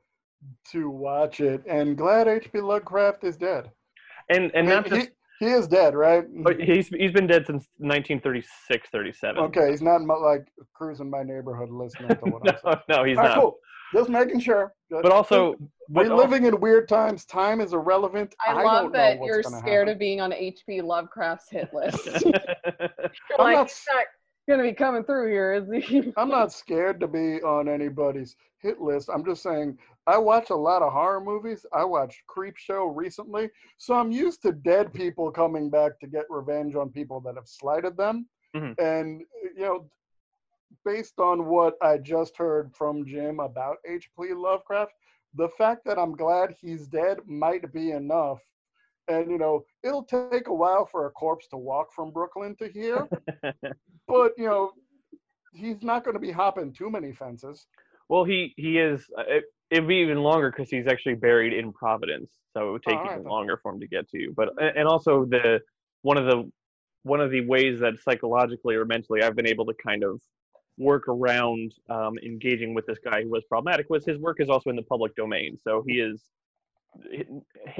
[0.71, 2.59] to watch it and glad H.P.
[2.59, 3.71] Lovecraft is dead.
[4.29, 6.25] and and I not just he, he is dead, right?
[6.43, 11.69] but he's he's been dead since 1936 37 Okay, he's not like cruising my neighborhood
[11.69, 12.77] listening to what I'm saying.
[12.89, 13.57] no, no he's All right, not cool.
[13.93, 14.73] Just making sure.
[14.89, 15.55] but also
[15.89, 17.25] we're living in weird times.
[17.25, 18.35] Time is irrelevant.
[18.45, 19.89] I, don't love know that you're scared happen.
[19.89, 20.81] of being on H.P.
[20.81, 22.05] Lovecraft's hit list.
[22.25, 24.05] You're I'm like, not he's not
[24.49, 26.13] gonna be coming through here, is he?
[26.17, 29.09] I'm not scared to be on anybody's hit list.
[29.13, 31.65] I'm just saying I watch a lot of horror movies.
[31.73, 36.25] I watched Creep Show recently, so I'm used to dead people coming back to get
[36.29, 38.27] revenge on people that have slighted them.
[38.55, 38.79] Mhm.
[38.79, 39.89] And you know,
[40.85, 44.33] based on what I just heard from Jim about H.P.
[44.33, 44.93] Lovecraft,
[45.33, 48.41] the fact that I'm glad he's dead might be enough.
[49.09, 52.69] And you know, it'll take a while for a corpse to walk from Brooklyn to
[52.69, 53.09] here,
[54.07, 54.71] but you know,
[55.53, 57.67] he's not going to be hopping too many fences.
[58.09, 59.09] Well, he he is.
[59.69, 62.97] It, it'd be even longer because he's actually buried in Providence, so it would take
[62.99, 64.33] Oh, even longer for him to get to you.
[64.35, 65.61] But and also the
[66.01, 66.49] one of the
[67.03, 70.21] one of the ways that psychologically or mentally I've been able to kind of
[70.77, 74.69] work around um, engaging with this guy who was problematic was his work is also
[74.69, 75.57] in the public domain.
[75.57, 76.21] So he is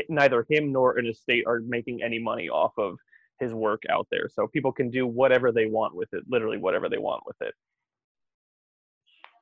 [0.10, 2.98] neither him nor an estate are making any money off of
[3.40, 4.30] his work out there.
[4.30, 7.54] So people can do whatever they want with it, literally whatever they want with it.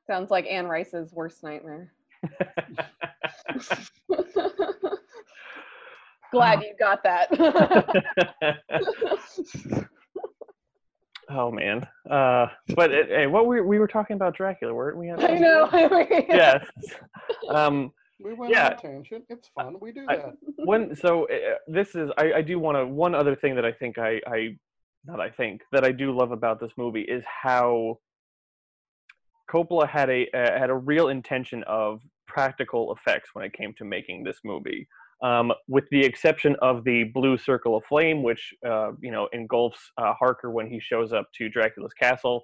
[0.08, 1.91] Sounds like Anne Rice's worst nightmare.
[6.31, 7.29] Glad you got that.
[11.29, 11.88] oh man.
[12.09, 15.11] Uh, but uh, hey, what we we were talking about Dracula, weren't we?
[15.11, 15.69] I know.
[16.29, 16.65] Yes.
[17.49, 18.67] Um, We went Yeah.
[18.67, 19.25] on a tangent.
[19.29, 19.75] It's fun.
[19.79, 20.33] We do I- that.
[20.57, 23.71] one so uh, this is I, I do want to one other thing that I
[23.71, 24.57] think I I
[25.05, 27.99] not I think that I do love about this movie is how
[29.49, 32.01] Coppola had a uh, had a real intention of
[32.36, 34.86] practical effects when it came to making this movie.
[35.24, 39.80] Um, with the exception of the blue circle of flame, which uh, you know engulfs
[39.98, 42.43] uh, Harker when he shows up to Dracula's castle,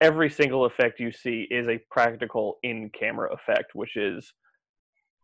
[0.00, 4.32] every single effect you see is a practical in-camera effect, which is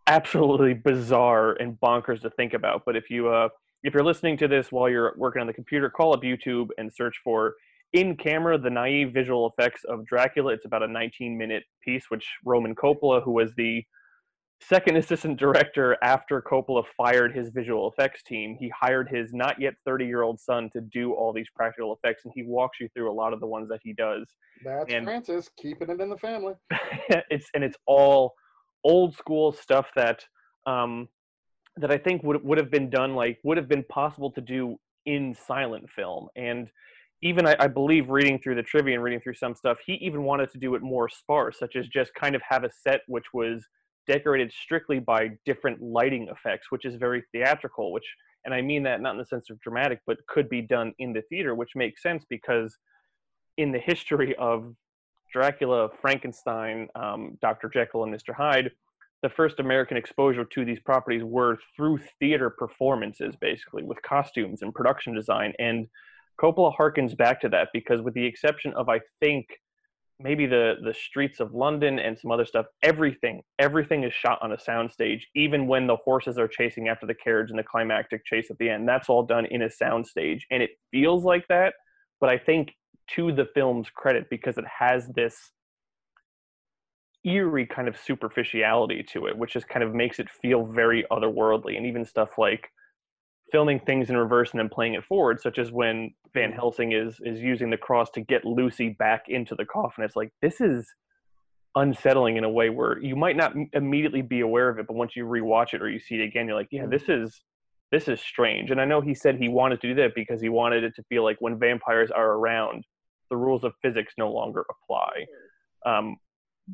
[0.08, 2.82] absolutely bizarre and bonkers to think about.
[2.84, 3.48] But if you uh,
[3.84, 6.92] if you're listening to this while you're working on the computer, call up YouTube and
[6.92, 7.54] search for
[7.94, 10.52] in camera the naive visual effects of Dracula.
[10.52, 13.82] It's about a 19 minute piece, which Roman Coppola, who was the
[14.60, 19.74] second assistant director after Coppola fired his visual effects team, he hired his not yet
[19.86, 23.10] 30 year old son to do all these practical effects, and he walks you through
[23.10, 24.26] a lot of the ones that he does
[24.64, 26.54] That's And- Francis keeping it in the family.
[27.30, 28.34] it's and it's all
[28.82, 30.26] old school stuff that
[30.66, 31.08] um
[31.76, 34.76] that I think would would have been done like would have been possible to do
[35.06, 36.68] in silent film and
[37.24, 40.22] even I, I believe reading through the trivia and reading through some stuff he even
[40.22, 43.26] wanted to do it more sparse such as just kind of have a set which
[43.32, 43.66] was
[44.06, 48.06] decorated strictly by different lighting effects which is very theatrical which
[48.44, 51.12] and I mean that not in the sense of dramatic but could be done in
[51.12, 52.76] the theater which makes sense because
[53.56, 54.74] in the history of
[55.32, 57.68] Dracula, Frankenstein, um, Dr.
[57.68, 58.32] Jekyll, and Mr.
[58.34, 58.70] Hyde,
[59.22, 64.72] the first American exposure to these properties were through theater performances, basically, with costumes and
[64.72, 65.52] production design.
[65.58, 65.88] And
[66.40, 69.46] Coppola harkens back to that because, with the exception of, I think,
[70.20, 74.52] maybe the the streets of London and some other stuff, everything everything is shot on
[74.52, 75.22] a soundstage.
[75.34, 78.70] Even when the horses are chasing after the carriage in the climactic chase at the
[78.70, 81.74] end, that's all done in a soundstage, and it feels like that.
[82.20, 82.72] But I think
[83.16, 85.36] to the film's credit because it has this
[87.24, 91.76] eerie kind of superficiality to it, which just kind of makes it feel very otherworldly.
[91.76, 92.68] And even stuff like
[93.54, 96.54] filming things in reverse and then playing it forward, such as when Van mm.
[96.56, 100.02] Helsing is is using the cross to get Lucy back into the coffin.
[100.02, 100.92] It's like this is
[101.76, 105.14] unsettling in a way where you might not immediately be aware of it, but once
[105.14, 106.90] you rewatch it or you see it again, you're like, yeah, mm.
[106.90, 107.42] this is
[107.92, 108.72] this is strange.
[108.72, 111.04] And I know he said he wanted to do that because he wanted it to
[111.04, 112.82] feel like when vampires are around,
[113.30, 115.26] the rules of physics no longer apply,
[115.86, 115.98] mm.
[115.98, 116.16] um,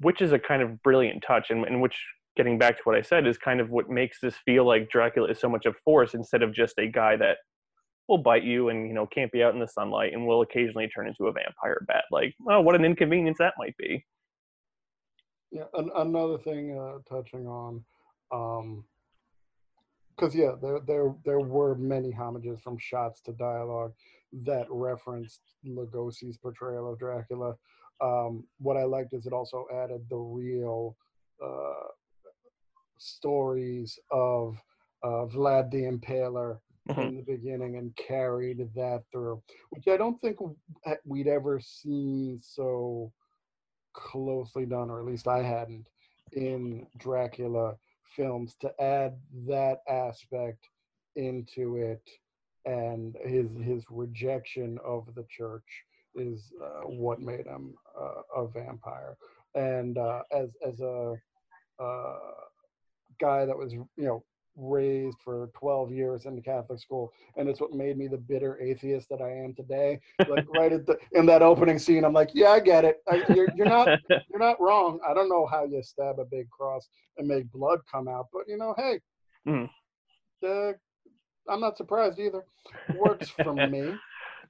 [0.01, 2.03] which is a kind of brilliant touch, and, and which,
[2.37, 5.31] getting back to what I said, is kind of what makes this feel like Dracula
[5.31, 7.39] is so much of force instead of just a guy that
[8.09, 10.89] will bite you and you know can't be out in the sunlight and will occasionally
[10.89, 12.05] turn into a vampire bat.
[12.11, 14.05] Like, oh, what an inconvenience that might be.
[15.53, 17.85] Yeah, an, another thing uh, touching on,
[20.17, 23.93] because yeah, there there there were many homages from shots to dialogue
[24.45, 27.55] that referenced Lugosi's portrayal of Dracula.
[28.01, 30.97] Um, what I liked is it also added the real
[31.45, 31.89] uh,
[33.01, 34.57] stories of
[35.05, 36.59] uh, Vlad the Impaler
[36.89, 37.07] Mhm.
[37.07, 40.39] in the beginning and carried that through, which I don't think
[41.05, 43.13] we'd ever seen so
[43.95, 45.89] closely done, or at least I hadn't,
[46.33, 47.77] in Dracula
[48.17, 50.69] films to add that aspect
[51.17, 52.09] into it
[52.67, 55.85] and his his rejection of the church
[56.15, 59.17] is uh, what made him uh, a vampire
[59.55, 61.15] and uh, as as a
[61.81, 62.19] uh,
[63.21, 64.25] guy that was you know
[64.57, 68.61] raised for 12 years in the catholic school and it's what made me the bitter
[68.61, 69.99] atheist that i am today.
[70.29, 72.97] Like right at the in that opening scene i'm like yeah i get it.
[73.09, 74.99] I, you're, you're not you're not wrong.
[75.09, 78.43] I don't know how you stab a big cross and make blood come out but
[78.49, 79.01] you know hey
[80.47, 80.73] uh,
[81.49, 82.45] i'm not surprised either.
[82.97, 83.95] Works for me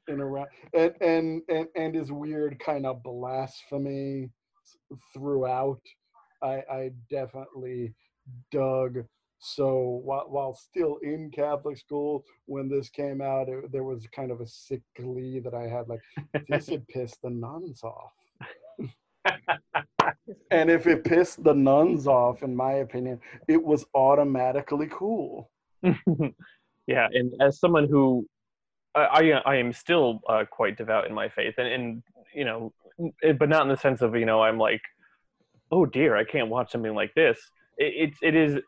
[0.09, 4.31] in a and and and, and is weird kind of blasphemy
[5.15, 5.81] throughout.
[6.43, 7.95] I i definitely
[8.51, 9.05] dug
[9.43, 14.31] so while, while still in catholic school when this came out it, there was kind
[14.31, 16.01] of a sick glee that i had like
[16.49, 18.12] this would piss the nuns off.
[20.51, 25.51] And if it pissed the nuns off in my opinion it was automatically cool.
[26.90, 28.27] Yeah, and as someone who
[28.97, 32.03] I I, I am still uh, quite devout in my faith, and, and
[32.35, 32.73] you know,
[33.23, 34.83] it, but not in the sense of you know I'm like,
[35.71, 37.38] oh dear, I can't watch something like this.
[37.81, 38.59] It, it, it is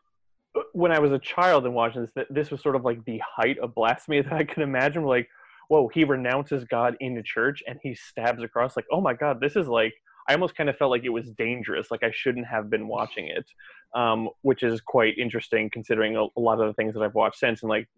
[0.73, 3.21] when I was a child and watching this, that this was sort of like the
[3.25, 5.03] height of blasphemy that I can imagine.
[5.03, 5.29] Like,
[5.69, 8.75] whoa, he renounces God in the church and he stabs across.
[8.75, 9.93] Like, oh my God, this is like.
[10.25, 13.27] I almost kind of felt like it was dangerous, like I shouldn't have been watching
[13.27, 13.45] it,
[13.93, 17.39] um, which is quite interesting considering a, a lot of the things that I've watched
[17.39, 17.61] since.
[17.61, 17.89] And like,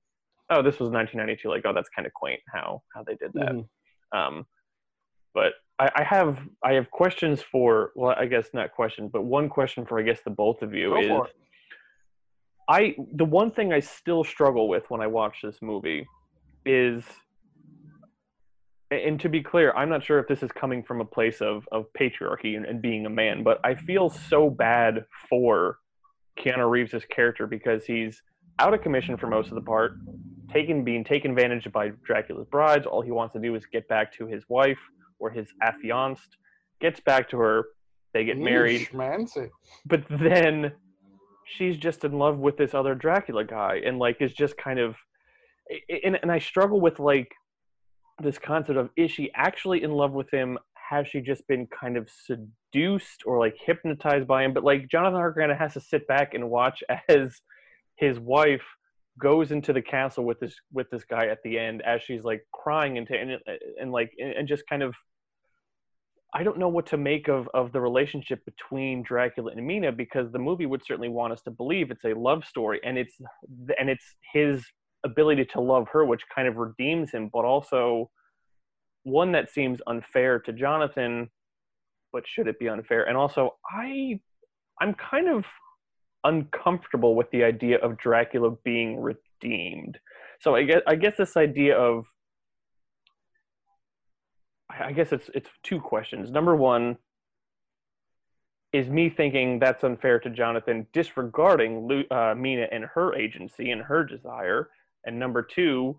[0.49, 1.47] oh, this was 1992.
[1.49, 3.51] Like, oh, that's kind of quaint how how they did that.
[3.51, 3.67] Mhm.
[4.11, 4.47] Um,
[5.35, 9.49] but I, I have I have questions for well, I guess not questions, but one
[9.49, 11.31] question for I guess the both of you Go is.
[12.67, 16.07] I the one thing I still struggle with when I watch this movie
[16.65, 17.03] is
[18.91, 21.67] and to be clear, I'm not sure if this is coming from a place of,
[21.71, 25.79] of patriarchy and, and being a man, but I feel so bad for
[26.39, 28.21] Keanu Reeves' character because he's
[28.59, 29.93] out of commission for most of the part,
[30.51, 32.85] taken being taken advantage of by Dracula's brides.
[32.85, 34.77] All he wants to do is get back to his wife
[35.19, 36.37] or his affianced,
[36.81, 37.65] gets back to her,
[38.13, 38.87] they get married.
[38.87, 39.49] Schmancy.
[39.85, 40.71] But then
[41.45, 44.95] she's just in love with this other Dracula guy and like is just kind of
[45.89, 47.31] and, and I struggle with like
[48.21, 50.57] this concept of is she actually in love with him?
[50.89, 54.53] Has she just been kind of seduced or like hypnotized by him?
[54.53, 57.41] But like Jonathan Harker has to sit back and watch as
[57.97, 58.63] his wife
[59.19, 62.41] goes into the castle with this with this guy at the end as she's like
[62.53, 63.31] crying into and,
[63.79, 64.93] and like and just kind of
[66.33, 70.31] I don't know what to make of of the relationship between Dracula and Mina because
[70.31, 73.15] the movie would certainly want us to believe it's a love story and it's
[73.79, 74.65] and it's his
[75.05, 78.09] ability to love her which kind of redeems him but also
[79.03, 81.29] one that seems unfair to Jonathan
[82.11, 83.03] but should it be unfair?
[83.07, 84.19] And also I
[84.81, 85.45] I'm kind of
[86.25, 89.97] uncomfortable with the idea of Dracula being redeemed.
[90.41, 92.05] So I guess I guess this idea of
[94.69, 96.31] I guess it's it's two questions.
[96.31, 96.97] Number one
[98.73, 104.03] is me thinking that's unfair to Jonathan, disregarding uh, Mina and her agency and her
[104.03, 104.69] desire.
[105.05, 105.97] And number two,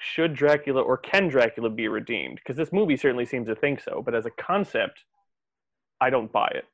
[0.00, 2.36] should Dracula or can Dracula be redeemed?
[2.36, 5.04] Because this movie certainly seems to think so, but as a concept,
[6.00, 6.64] I don't buy it.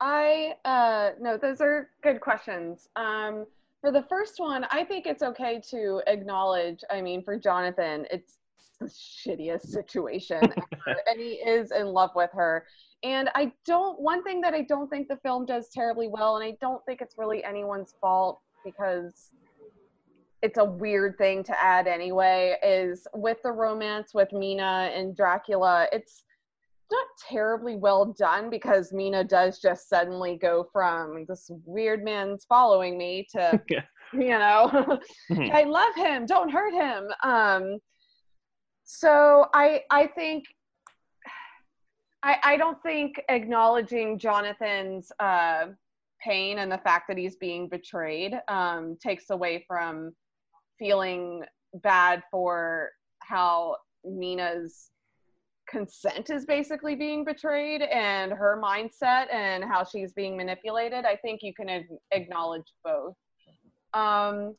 [0.00, 2.88] I uh no, those are good questions.
[2.96, 3.46] Um
[3.80, 8.38] for the first one, I think it's okay to acknowledge, I mean, for Jonathan, it's
[8.80, 10.40] the shittiest situation
[11.06, 12.66] and he is in love with her.
[13.02, 16.44] And I don't one thing that I don't think the film does terribly well and
[16.44, 19.30] I don't think it's really anyone's fault because
[20.44, 25.86] it's a weird thing to add anyway is with the romance with Mina and Dracula,
[25.90, 26.24] it's
[26.94, 32.96] not terribly well done because Mina does just suddenly go from this weird man's following
[32.96, 33.82] me to yeah.
[34.12, 34.70] you know
[35.30, 35.54] mm-hmm.
[35.54, 37.78] I love him don't hurt him um
[38.84, 40.44] so I I think
[42.22, 45.66] I I don't think acknowledging Jonathan's uh
[46.22, 50.12] pain and the fact that he's being betrayed um takes away from
[50.78, 51.42] feeling
[51.82, 54.90] bad for how Mina's
[55.68, 61.40] consent is basically being betrayed and her mindset and how she's being manipulated i think
[61.42, 63.14] you can acknowledge both.
[63.92, 64.54] Um,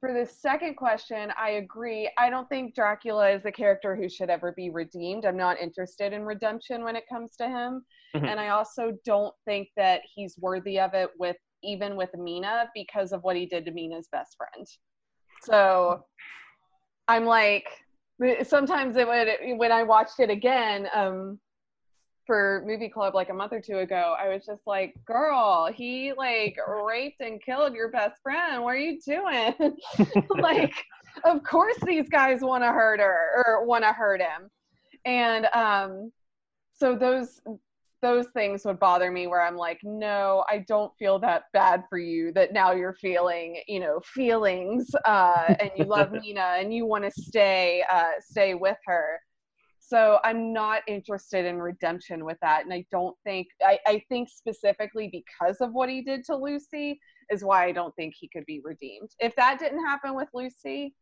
[0.00, 2.10] for the second question i agree.
[2.18, 5.24] I don't think dracula is a character who should ever be redeemed.
[5.24, 7.84] I'm not interested in redemption when it comes to him.
[8.14, 8.26] Mm-hmm.
[8.26, 13.10] and i also don't think that he's worthy of it with even with mina because
[13.10, 14.66] of what he did to mina's best friend.
[15.42, 16.04] So
[17.08, 17.66] i'm like
[18.44, 21.38] sometimes it would when I watched it again um,
[22.26, 26.12] for movie club like a month or two ago, I was just like, "Girl, he
[26.16, 28.62] like raped and killed your best friend.
[28.62, 29.54] What are you doing?"
[30.40, 30.74] like,
[31.24, 34.50] of course these guys want to hurt her or want to hurt him,
[35.04, 36.12] and um,
[36.72, 37.40] so those
[38.04, 41.96] those things would bother me where I'm like, no, I don't feel that bad for
[41.96, 46.84] you that now you're feeling, you know, feelings uh, and you love Mina and you
[46.84, 49.18] want to stay uh, stay with her.
[49.80, 52.64] So I'm not interested in redemption with that.
[52.64, 57.00] And I don't think I, I think specifically because of what he did to Lucy
[57.30, 59.08] is why I don't think he could be redeemed.
[59.18, 60.94] If that didn't happen with Lucy,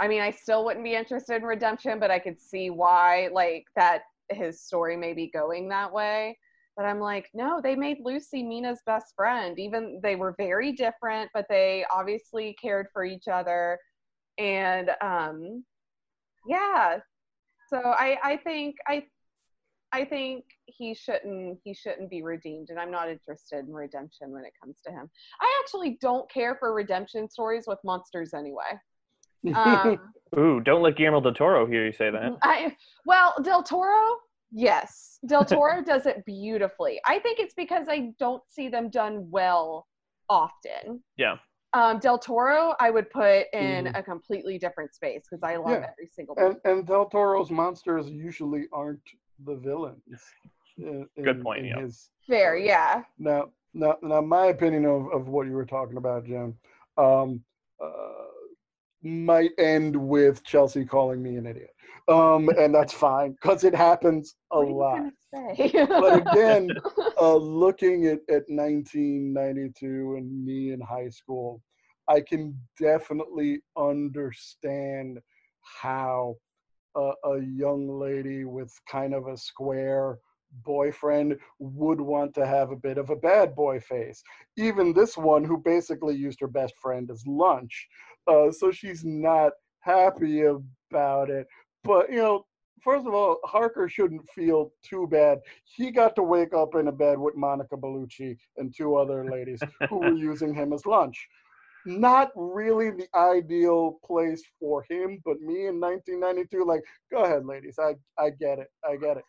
[0.00, 3.66] I mean, I still wouldn't be interested in redemption, but I could see why like
[3.76, 6.38] that his story may be going that way.
[6.76, 9.58] But I'm like, no, they made Lucy Mina's best friend.
[9.58, 13.78] Even they were very different, but they obviously cared for each other.
[14.36, 15.64] And um,
[16.46, 16.98] yeah,
[17.68, 19.04] so I I think I
[19.92, 24.44] I think he shouldn't he shouldn't be redeemed, and I'm not interested in redemption when
[24.44, 25.08] it comes to him.
[25.40, 28.78] I actually don't care for redemption stories with monsters anyway.
[29.54, 29.98] Um,
[30.38, 32.36] Ooh, don't let Guillermo del Toro hear you say that.
[32.42, 34.16] I, well, del Toro,
[34.50, 37.00] yes, del Toro does it beautifully.
[37.06, 39.86] I think it's because I don't see them done well
[40.28, 41.02] often.
[41.16, 41.36] Yeah.
[41.72, 43.98] Um, del Toro, I would put in mm.
[43.98, 45.90] a completely different space because I love yeah.
[45.90, 46.34] every single.
[46.38, 49.00] And, and, del Toro's monsters usually aren't
[49.44, 50.00] the villains.
[50.78, 51.60] In, Good point.
[51.60, 51.80] In yeah.
[51.80, 52.56] His, Fair.
[52.56, 53.02] Yeah.
[53.18, 56.54] Now, now, now, my opinion of, of what you were talking about, Jim.
[56.96, 57.42] Um,
[57.82, 58.25] uh,
[59.06, 61.70] might end with Chelsea calling me an idiot.
[62.08, 65.12] um, and that's fine because it happens a What are you lot.
[65.88, 66.70] But again,
[67.20, 71.62] uh, looking at, at 1992 and me in high school,
[72.08, 75.18] I can definitely understand
[75.82, 76.36] how
[76.96, 80.18] a, a young lady with kind of a square
[80.64, 84.22] boyfriend would want to have a bit of a bad boy face.
[84.56, 87.88] Even this one, who basically used her best friend as lunch.
[88.26, 91.46] Uh, so she's not happy about it.
[91.84, 92.46] But, you know,
[92.82, 95.40] first of all, Harker shouldn't feel too bad.
[95.64, 99.60] He got to wake up in a bed with Monica Bellucci and two other ladies
[99.88, 101.26] who were using him as lunch.
[101.84, 107.78] Not really the ideal place for him, but me in 1992, like, go ahead, ladies.
[107.78, 108.68] I, I get it.
[108.84, 109.24] I get it.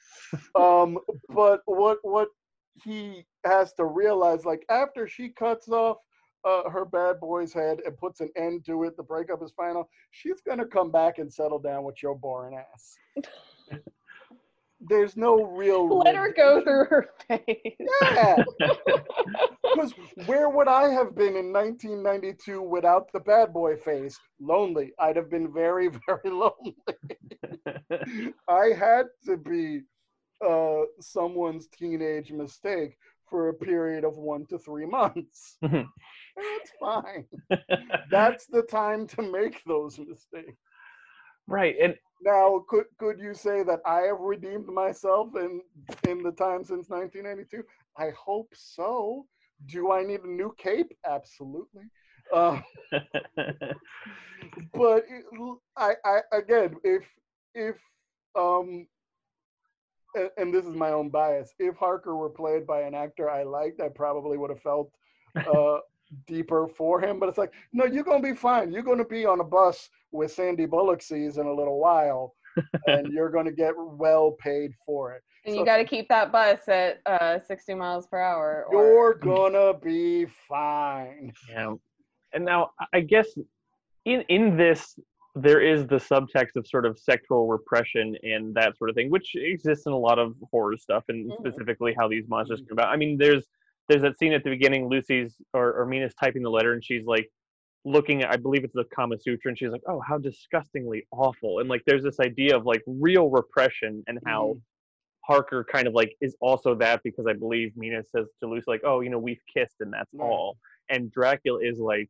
[0.55, 0.97] Um,
[1.29, 2.29] but what what
[2.83, 5.97] he has to realize, like, after she cuts off
[6.47, 9.89] uh, her bad boy's head and puts an end to it, the breakup is final.
[10.11, 12.97] She's gonna come back and settle down with your boring ass.
[14.79, 15.87] There's no real.
[16.03, 16.63] Let her go redemption.
[16.63, 17.77] through her face.
[18.13, 18.43] Yeah.
[19.63, 19.93] Because
[20.25, 24.17] where would I have been in 1992 without the bad boy face?
[24.39, 24.93] Lonely.
[24.99, 26.75] I'd have been very, very lonely.
[28.47, 29.81] I had to be
[30.47, 32.97] uh, someone's teenage mistake
[33.29, 35.57] for a period of one to three months.
[36.37, 37.25] That's fine.
[38.11, 40.57] That's the time to make those mistakes.
[41.47, 45.61] right, and Now, could could you say that I have redeemed myself in
[46.07, 47.63] in the time since 1992?
[47.97, 49.25] I hope so.
[49.67, 50.93] Do I need a new cape?
[51.05, 51.83] Absolutely.
[52.33, 52.59] Uh,
[54.73, 55.05] but
[55.77, 57.03] I, I again, if
[57.55, 57.77] if
[58.35, 58.87] um,
[60.15, 63.43] and, and this is my own bias, if Harker were played by an actor I
[63.43, 64.91] liked, I probably would have felt
[65.35, 65.79] uh,
[66.25, 67.19] deeper for him.
[67.19, 68.71] But it's like, no, you're gonna be fine.
[68.71, 72.35] You're gonna be on a bus with Sandy Bullock sees in a little while,
[72.87, 75.23] and you're gonna get well paid for it.
[75.45, 78.65] And So- you got to keep that bus at uh, 60 miles per hour.
[78.69, 81.31] Or, You're gonna be fine.
[81.49, 81.75] Yeah.
[82.33, 83.27] And now I- I guess
[84.05, 84.97] in in this
[85.35, 89.35] there is the subtext of sort of sexual repression and that sort of thing, which
[89.35, 91.37] exists in a lot of horror stuff, and Mhm.
[91.37, 92.69] specifically how these monsters Mhm.
[92.69, 92.89] come about.
[92.91, 93.45] I mean, there's
[93.89, 94.89] there's that scene at the beginning.
[94.89, 97.29] Lucy's or, or Mina's typing the letter, and she's like
[97.85, 101.59] looking at I believe it's the Kama Sutra, and she's like, "Oh, how disgustingly awful!"
[101.59, 104.61] And like, there's this idea of like real repression and how Mhm.
[105.25, 108.81] Harker kind of like is also that because I believe Mina says to Lucy like,
[108.85, 110.21] "Oh, you know, we've kissed and that's Right.
[110.21, 110.57] all,"
[110.89, 112.09] and Dracula is like,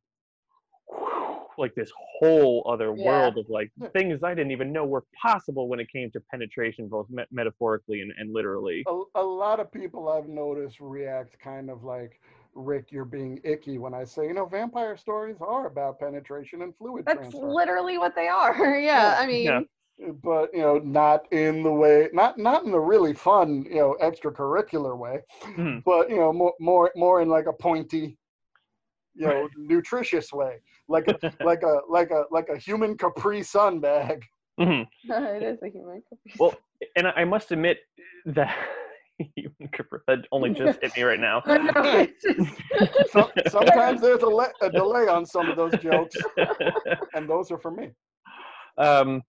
[1.58, 3.04] like this whole other Yeah.
[3.04, 6.88] world of like things I didn't even know were possible when it came to penetration,
[6.88, 8.84] both me- metaphorically and, and literally.
[8.88, 12.22] a, a lot of people I've noticed react kind of like,
[12.54, 16.76] Rick, you're being icky when I say, you know, vampire stories are about penetration and
[16.76, 17.46] fluid That's transfer.
[17.46, 18.56] literally what they are.
[18.80, 19.18] yeah, Yeah.
[19.20, 20.14] I mean, Yeah.
[20.24, 23.98] but you know, not in the way, not not in the really fun, you know,
[24.02, 25.84] extracurricular way, Mhm.
[25.84, 28.18] but you know, more more more in like a pointy,
[29.16, 33.80] you know, nutritious way, like a like a like a like a human Capri Sun
[33.80, 34.24] bag.
[34.60, 34.88] Mhm.
[35.08, 36.02] it is a human.
[36.10, 36.32] Capri.
[36.40, 36.56] Well,
[36.96, 37.78] and I I must admit
[38.26, 38.56] that
[40.08, 41.44] that only just hit me right now.
[41.46, 42.52] Know, just-
[43.12, 46.16] So, sometimes there's a, le- a delay on some of those jokes,
[47.14, 47.92] and those are for me.
[48.78, 49.22] um,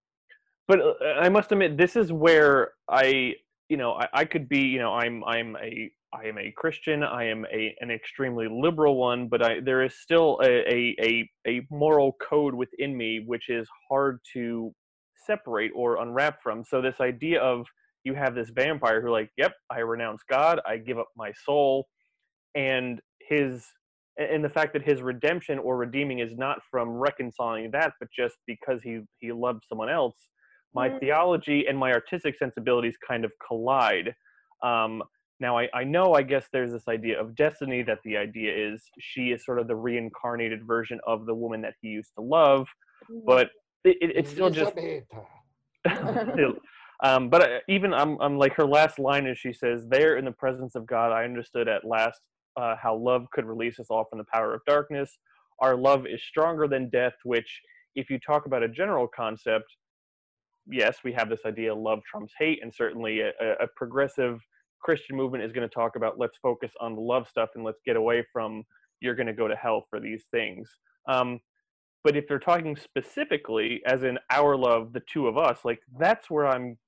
[0.66, 3.34] but uh, I must admit, this is where I,
[3.68, 7.02] you know, I, I could be, you know, I'm, I'm a, I am a Christian.
[7.02, 11.30] I am a an extremely liberal one, but I there is still a a a,
[11.46, 14.72] a moral code within me which is hard to
[15.26, 16.64] separate or unwrap from.
[16.64, 17.66] So this idea of
[18.04, 21.88] you have this vampire who like, yep, I renounce God, I give up my soul,
[22.54, 23.66] and his
[24.18, 28.36] and the fact that his redemption or redeeming is not from reconciling that, but just
[28.46, 30.16] because he he loved someone else.
[30.74, 31.00] My Mm.
[31.00, 34.14] theology and my artistic sensibilities kind of collide.
[34.62, 35.02] Um,
[35.41, 38.82] now I, I know I guess there's this idea of destiny that the idea is
[38.99, 42.66] she is sort of the reincarnated version of the woman that he used to love,
[43.26, 43.51] but
[43.84, 44.74] it, it, it's still just
[47.03, 50.24] um, but uh, even I'm, I'm like her last line is she says, "There in
[50.24, 52.20] the presence of God, I understood at last
[52.61, 55.18] uh, how love could release us all from the power of darkness.
[55.61, 57.61] Our love is stronger than death." Which,
[57.95, 59.66] if you talk about a general concept,
[60.68, 64.41] yes, we have this idea love trumps hate, and certainly a, a- a progressive
[64.81, 67.81] Christian movement is going to talk about let's focus on the love stuff and let's
[67.85, 68.64] get away from
[69.01, 70.68] you're going to go to hell for these things.
[71.09, 71.41] Um,
[72.05, 76.31] but if they're talking specifically, as in our love, the two of us, like that's
[76.31, 76.79] where I'm.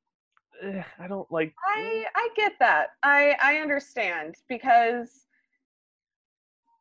[0.63, 1.53] eh, I don't like.
[1.67, 2.91] I I get that.
[3.03, 5.27] I I understand because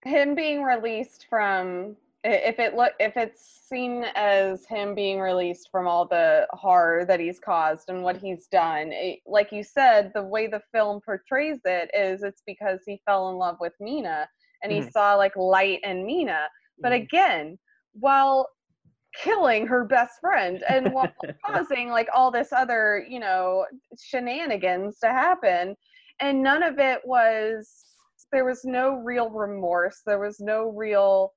[0.04, 5.88] him being released from if it look if it's seen as him being released from
[5.88, 10.24] all the horror that he's caused and what he's done it, like you said the
[10.24, 14.28] way the film portrays it is it's because he fell in love with mina
[14.64, 14.92] and he Mhm.
[14.92, 16.48] saw like light in mina
[16.82, 17.04] but Mhm.
[17.04, 17.58] again
[17.94, 18.48] while
[19.16, 21.08] killing her best friend and while
[21.46, 23.66] causing like all this other you know
[23.98, 25.76] shenanigans to happen
[26.20, 27.86] and none of it was
[28.32, 31.32] there was no real remorse there was no real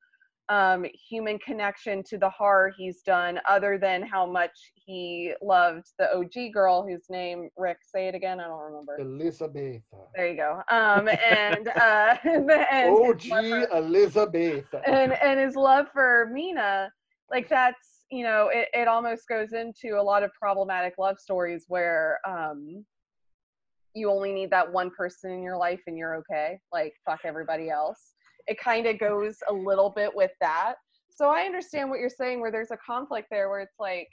[0.53, 6.07] um, human connection to the horror he's done other than how much he loved the
[6.17, 9.83] og girl whose name rick say it again i don't remember Elizabeth.
[10.15, 14.65] there you go um, and uh and OG his love for- Elizabeth.
[14.87, 16.91] and and his love for Mina,
[17.31, 21.65] like that's you know, it, it almost goes into a lot of problematic love stories
[21.69, 22.85] where um
[23.95, 26.59] you only need that one person in your life and you're okay.
[26.73, 28.15] Like fuck everybody else.
[28.49, 30.75] It kind of goes a little bit with that.
[31.11, 34.09] So I understand what you're saying where there's a conflict there where it's like,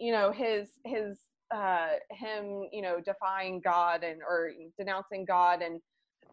[0.00, 1.18] you know, his his
[1.54, 5.80] uh him, you know, defying God and or denouncing God and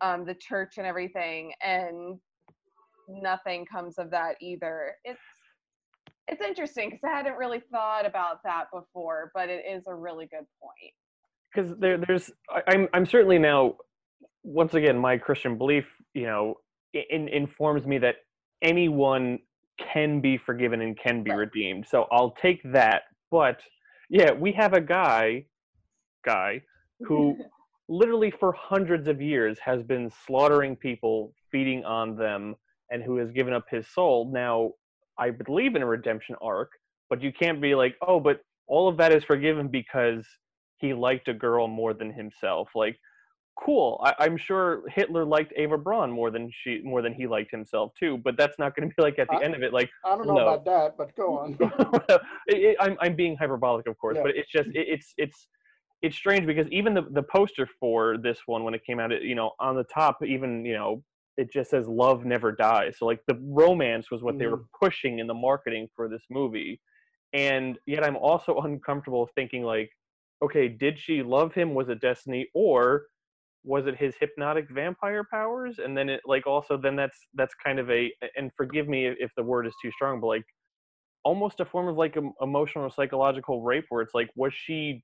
[0.01, 2.19] um the church and everything and
[3.09, 4.95] nothing comes of that either.
[5.05, 5.21] It's
[6.27, 10.27] it's interesting because I hadn't really thought about that before, but it is a really
[10.27, 10.93] good point.
[11.53, 13.75] because there, there's I, I'm I'm certainly now
[14.43, 16.55] once again my Christian belief you know
[17.09, 18.15] in, informs me that
[18.61, 19.39] anyone
[19.93, 21.37] can be forgiven and can be Right.
[21.37, 21.85] redeemed.
[21.87, 23.03] So I'll take that.
[23.31, 23.59] But
[24.09, 25.45] yeah, we have a guy
[26.25, 26.61] guy
[27.01, 27.37] who
[27.89, 32.55] literally for hundreds of years has been slaughtering people, feeding on them,
[32.89, 34.31] and who has given up his soul.
[34.31, 34.71] Now,
[35.17, 36.71] I believe in a redemption arc,
[37.09, 40.25] but you can't be like, oh, but all of that is forgiven because
[40.77, 42.69] he liked a girl more than himself.
[42.75, 42.97] Like,
[43.63, 43.99] cool.
[44.03, 47.93] I, I'm sure Hitler liked Eva Braun more than she more than he liked himself
[47.99, 48.17] too.
[48.23, 50.09] But that's not going to be like at the I- end of it, like I
[50.15, 50.47] don't know No.
[50.47, 51.57] about that, but go on.
[52.09, 54.23] it, it- I'm I'm being hyperbolic, of course, Yeah.
[54.23, 55.47] but it's just it, it's it's
[56.01, 59.23] it's strange because even the the poster for this one when it came out, it,
[59.23, 61.03] you know, on the top, even you know,
[61.37, 64.85] it just says "Love Never Dies." So like the romance was what they were mm-hmm.
[64.85, 66.79] pushing in the marketing for this movie,
[67.33, 69.91] and yet I'm also uncomfortable thinking like,
[70.43, 71.73] okay, did she love him?
[71.73, 73.05] Was it destiny or
[73.65, 77.79] was it his hypnotic vampire powers and then it like also then that's that's kind
[77.79, 80.45] of a and forgive me if the word is too strong but like
[81.23, 85.03] almost a form of like emotional or psychological rape where it's like was she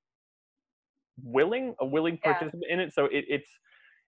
[1.23, 2.33] willing a willing Yeah.
[2.33, 3.49] participant in it so it, it's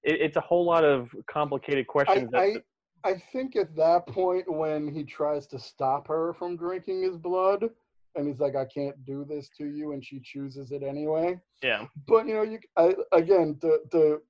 [0.03, 2.41] it, it's a whole lot of complicated I, questions that
[3.03, 7.17] I, I think at that point when he tries to stop her from drinking his
[7.17, 7.69] blood,
[8.15, 11.39] and he's like, "I can't do this to you," and she chooses it anyway.
[11.63, 14.21] yeah But you know, you I, again to to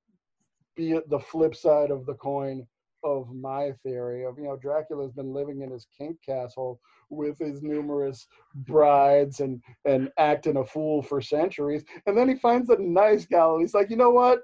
[0.75, 2.65] be the flip side of the coin
[3.03, 7.61] of my theory of you know Dracula's been living in his kink castle with his
[7.61, 13.25] numerous brides and and acting a fool for centuries, and then he finds a nice
[13.25, 14.39] gal, and he's like, you know what?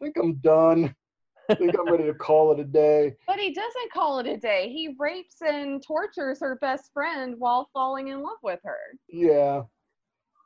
[0.00, 0.94] I think I'm done.
[1.48, 3.14] I think I'm ready to call it a day.
[3.26, 4.68] But he doesn't call it a day.
[4.72, 8.78] He rapes and tortures her best friend while falling in love with her.
[9.08, 9.62] Yeah.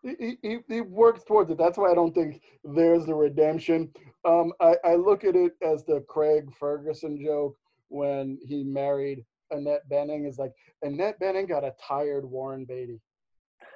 [0.03, 1.59] He, he, he works towards it.
[1.59, 3.91] That's why I don't think there's the redemption.
[4.25, 7.57] Um, I, I look at it as the Craig Ferguson joke
[7.89, 10.29] when he married Annette Bening.
[10.29, 13.01] Is like Annette Bening got a tired Warren Beatty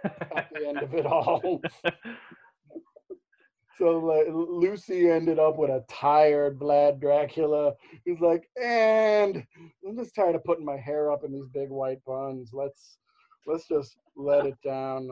[0.05, 1.61] at the end of it all.
[3.79, 7.73] so like Lucy ended up with a tired Vlad Dracula.
[8.05, 9.45] He's like, and
[9.87, 12.51] I'm just tired of putting my hair up in these big white buns.
[12.53, 12.99] Let's
[13.47, 15.11] let's just let it down.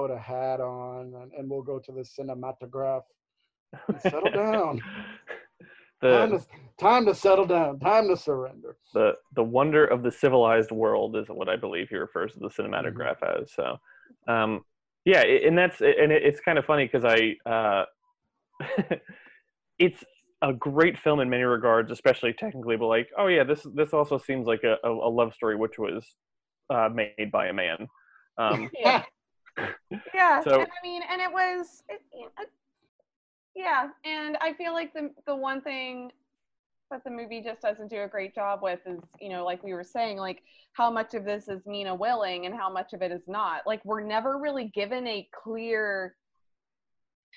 [0.00, 3.02] Put a hat on, and, and we'll go to the cinematograph.
[3.88, 4.80] and settle down.
[6.02, 6.46] Time to,
[6.78, 7.78] time to settle down.
[7.78, 8.78] Time to surrender.
[8.94, 12.48] the the wonder of the civilized world is what I believe he refers to the
[12.48, 13.52] cinematograph as.
[13.52, 13.76] So,
[14.26, 14.64] um,
[15.04, 17.84] yeah, and that's and it's kind of funny because I uh,
[19.78, 20.02] it's
[20.40, 22.78] a great film in many regards, especially technically.
[22.78, 25.78] But like, oh yeah, this this also seems like a, a, a love story which
[25.78, 26.02] was
[26.70, 27.86] uh, made by a man.
[28.38, 29.02] Um, Yeah.
[30.14, 30.42] Yeah.
[30.42, 32.50] So- and I mean, and it was, it, it-
[33.56, 33.88] yeah.
[34.04, 36.12] And I feel like the the one thing
[36.90, 39.74] that the movie just doesn't do a great job with is, you know, like we
[39.74, 40.42] were saying, like
[40.72, 43.62] how much of this is Mina willing and how much of it is not.
[43.66, 46.14] Like we're never really given a clear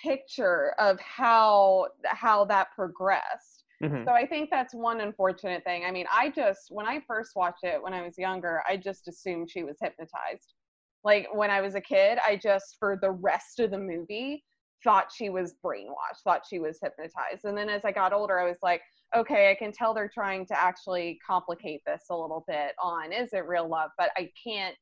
[0.01, 3.63] picture of how how that progressed.
[3.81, 4.05] mhm.
[4.05, 5.83] So I think that's one unfortunate thing.
[5.85, 9.07] I mean, I just when I first watched it when I was younger, I just
[9.07, 10.53] assumed she was hypnotized.
[11.03, 14.43] Like when I was a kid, I just for the rest of the movie
[14.83, 17.45] thought she was brainwashed, thought she was hypnotized.
[17.45, 18.81] And then as I got older, I was like,
[19.15, 23.33] okay, I can tell they're trying to actually complicate this a little bit on is
[23.33, 24.75] it real love, but I can't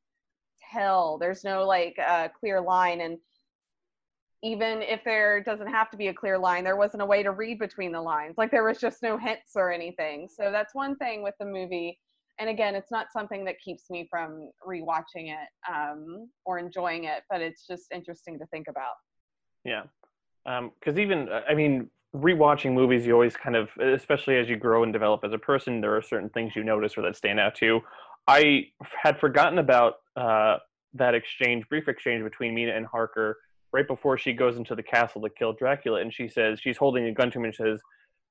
[0.72, 1.18] tell.
[1.18, 3.18] There's no like uh, clear line, and
[4.44, 7.32] even if there doesn't have to be a clear line, there wasn't a way to
[7.32, 8.36] read between the lines.
[8.38, 10.28] Like there was just no hints or anything.
[10.36, 12.00] So that's one thing with the movie.
[12.42, 17.22] And again, it's not something that keeps me from rewatching it um, or enjoying it,
[17.30, 18.96] but it's just interesting to think about.
[19.64, 19.84] Yeah,
[20.44, 24.82] because um, even I mean, rewatching movies, you always kind of, especially as you grow
[24.82, 27.54] and develop as a person, there are certain things you notice or that stand out
[27.58, 27.82] to you.
[28.28, 28.70] I
[29.04, 30.58] had forgotten about uh,
[30.96, 33.38] that exchange, brief exchange between Mina and Harker
[33.72, 37.06] right before she goes into the castle to kill Dracula, and she says she's holding
[37.06, 37.80] a gun to him and says,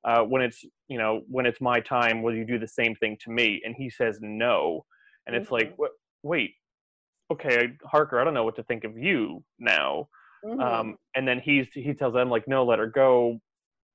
[0.04, 3.16] uh, "When it's you know when it's my time, will you do the same thing
[3.24, 4.84] to me?" And he says no,
[5.26, 5.42] and mm-hmm.
[5.42, 5.84] it's like, mm-hmm.
[6.22, 6.54] wait,
[7.30, 10.08] okay, Harker, I don't know what to think of you now.
[10.44, 10.60] Mm-hmm.
[10.60, 13.40] Um, and then he's he tells them like, no, let her go.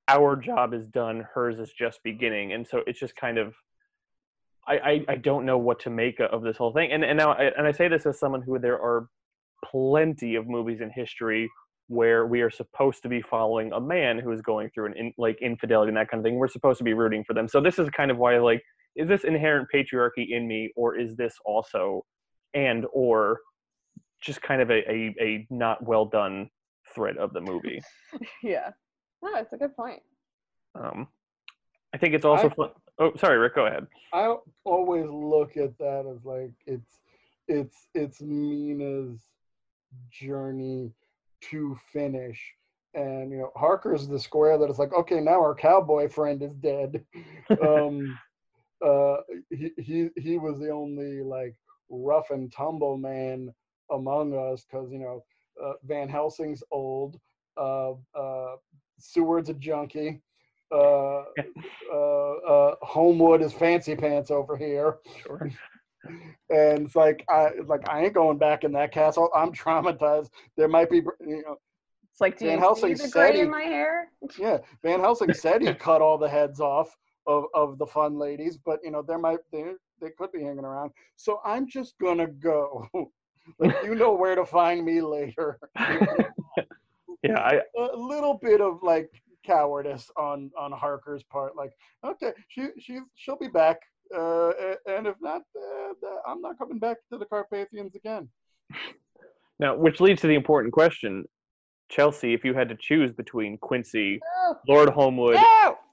[0.07, 1.25] Our job is done.
[1.33, 2.53] Hers is just beginning.
[2.53, 3.55] And so it's just kind of,
[4.67, 6.91] I I, I don't know what to make of this whole thing.
[6.91, 9.07] And and now I, and I say this as someone who there are
[9.63, 11.49] plenty of movies in history
[11.87, 15.13] where we are supposed to be following a man who is going through an in,
[15.17, 16.35] like infidelity and that kind of thing.
[16.35, 17.47] We're supposed to be rooting for them.
[17.47, 18.63] So this is kind of why like
[18.95, 22.05] is this inherent patriarchy in me or is this also
[22.53, 23.39] and or
[24.21, 26.49] just kind of a, a, a not well done
[26.93, 27.81] thread of the movie.
[28.43, 28.69] yeah.
[29.21, 30.01] No, it's a good point.
[30.73, 31.07] Um,
[31.93, 32.69] I think it's also I, fun.
[32.99, 33.55] Oh, sorry, Rick.
[33.55, 33.85] Go ahead.
[34.13, 36.99] I always look at that as like it's
[37.47, 39.19] it's it's Mina's
[40.11, 40.91] journey
[41.51, 42.41] to finish,
[42.93, 46.55] and you know Harker's the square that is like, okay, now our cowboy friend is
[46.55, 47.03] dead.
[47.61, 48.17] um,
[48.85, 49.17] uh,
[49.49, 51.55] he he he was the only like
[51.89, 53.53] rough and tumble man
[53.91, 55.23] among us because you know
[55.63, 57.19] uh, Van Helsing's old,
[57.57, 58.55] uh, uh,
[58.99, 60.21] Seward's a junkie,
[60.71, 61.23] uh,
[61.93, 64.97] uh, uh, Holmwood is fancy pants over here.
[65.21, 65.49] Sure.
[66.49, 69.29] And it's like I like I ain't going back in that castle.
[69.35, 70.29] I'm traumatized.
[70.57, 71.57] There might be you know.
[72.11, 74.09] It's like do Van Helsing see the gray he, in my hair?
[74.37, 76.95] Yeah, Van Helsing said he cut all the heads off
[77.27, 79.65] of, of the fun ladies, but you know there might they
[80.01, 80.91] they could be hanging around.
[81.15, 82.87] So I'm just gonna go.
[83.59, 85.59] like you know where to find me later.
[87.23, 89.09] yeah, I a little bit of like
[89.45, 91.55] cowardice on on Harker's part.
[91.55, 91.71] Like,
[92.03, 93.79] okay, she she she'll be back,
[94.13, 94.51] uh,
[94.87, 98.29] and if not, uh, I'm not coming back to the Carpathians again.
[99.59, 101.25] Now, which leads to the important question.
[101.89, 104.19] Chelsea, if you had to choose between Quincy,
[104.67, 105.37] Lord Holmwood,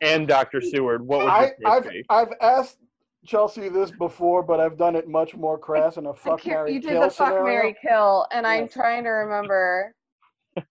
[0.01, 0.61] and Dr.
[0.61, 2.05] Seward, what would you I, I've, be?
[2.09, 2.79] I've asked
[3.27, 6.75] Chelsea this before, but I've done it much more crass in a fuck, Mary, kill
[6.75, 9.95] You did the fuck Mary kill, and I'm trying to remember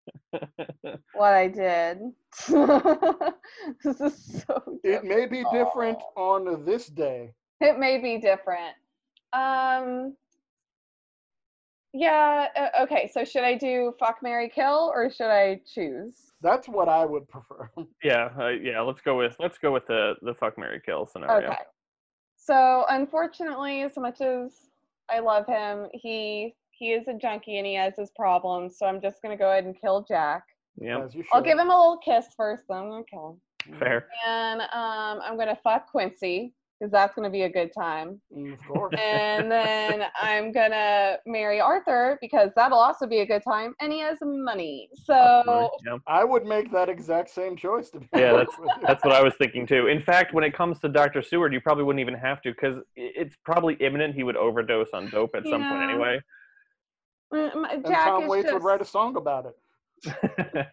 [1.13, 1.99] what I did.
[3.83, 4.79] this is so.
[4.83, 4.85] Different.
[4.85, 7.33] It may be different on this day.
[7.59, 8.75] It may be different.
[9.33, 10.15] Um.
[11.93, 12.47] Yeah.
[12.55, 13.09] Uh, okay.
[13.13, 16.15] So should I do fuck Mary kill or should I choose?
[16.41, 17.69] That's what I would prefer.
[18.03, 18.29] Yeah.
[18.39, 18.81] Uh, yeah.
[18.81, 21.49] Let's go with let's go with the the fuck Mary kill scenario.
[21.49, 21.57] Okay.
[22.37, 24.51] So unfortunately, as much as
[25.09, 28.77] I love him, he he is a junkie and he has his problems.
[28.77, 30.43] So I'm just gonna go ahead and kill Jack.
[30.81, 31.07] Yeah.
[31.31, 33.79] I'll give him a little kiss first, then I'm gonna kill him.
[33.79, 34.07] Fair.
[34.27, 38.19] And um, I'm gonna fuck Quincy because that's going to be a good time.
[38.35, 38.95] Mm, of course.
[38.99, 43.75] And then I'm going to marry Arthur because that'll also be a good time.
[43.79, 44.89] And he has money.
[45.05, 45.97] So yeah.
[46.07, 47.91] I would make that exact same choice.
[47.91, 49.87] To be yeah, that's, that's what I was thinking too.
[49.87, 51.21] In fact, when it comes to Dr.
[51.21, 55.07] Seward, you probably wouldn't even have to because it's probably imminent he would overdose on
[55.11, 56.19] dope at some point anyway.
[57.33, 58.53] Mm, and Tom Waits just...
[58.53, 60.67] would write a song about it.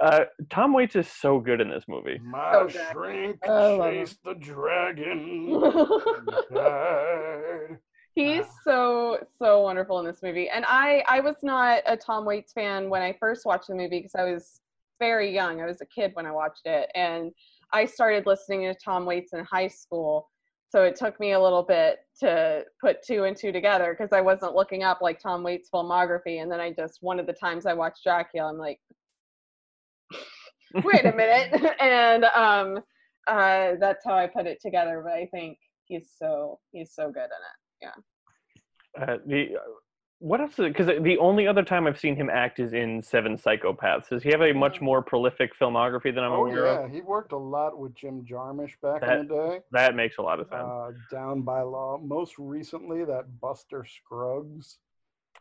[0.00, 2.18] Uh, Tom Waits is so good in this movie.
[2.24, 5.46] My so shrink chased the dragon.
[8.14, 12.52] He's so so wonderful in this movie, and I I was not a Tom Waits
[12.52, 14.60] fan when I first watched the movie because I was
[14.98, 15.60] very young.
[15.60, 17.30] I was a kid when I watched it, and
[17.72, 20.30] I started listening to Tom Waits in high school.
[20.72, 24.22] So it took me a little bit to put two and two together because I
[24.22, 26.40] wasn't looking up like Tom Waits' filmography.
[26.40, 28.80] And then I just one of the times I watched Dracula, I'm like,
[30.82, 32.78] wait a minute and um
[33.26, 37.24] uh that's how i put it together but i think he's so he's so good
[37.24, 39.60] in it yeah uh, the uh,
[40.22, 44.08] what else because the only other time i've seen him act is in seven psychopaths
[44.08, 46.84] does he have a much more prolific filmography than i'm oh, aware yeah.
[46.84, 49.94] of Yeah, he worked a lot with jim jarmusch back that, in the day that
[49.94, 54.78] makes a lot of sense uh, down by law most recently that buster scruggs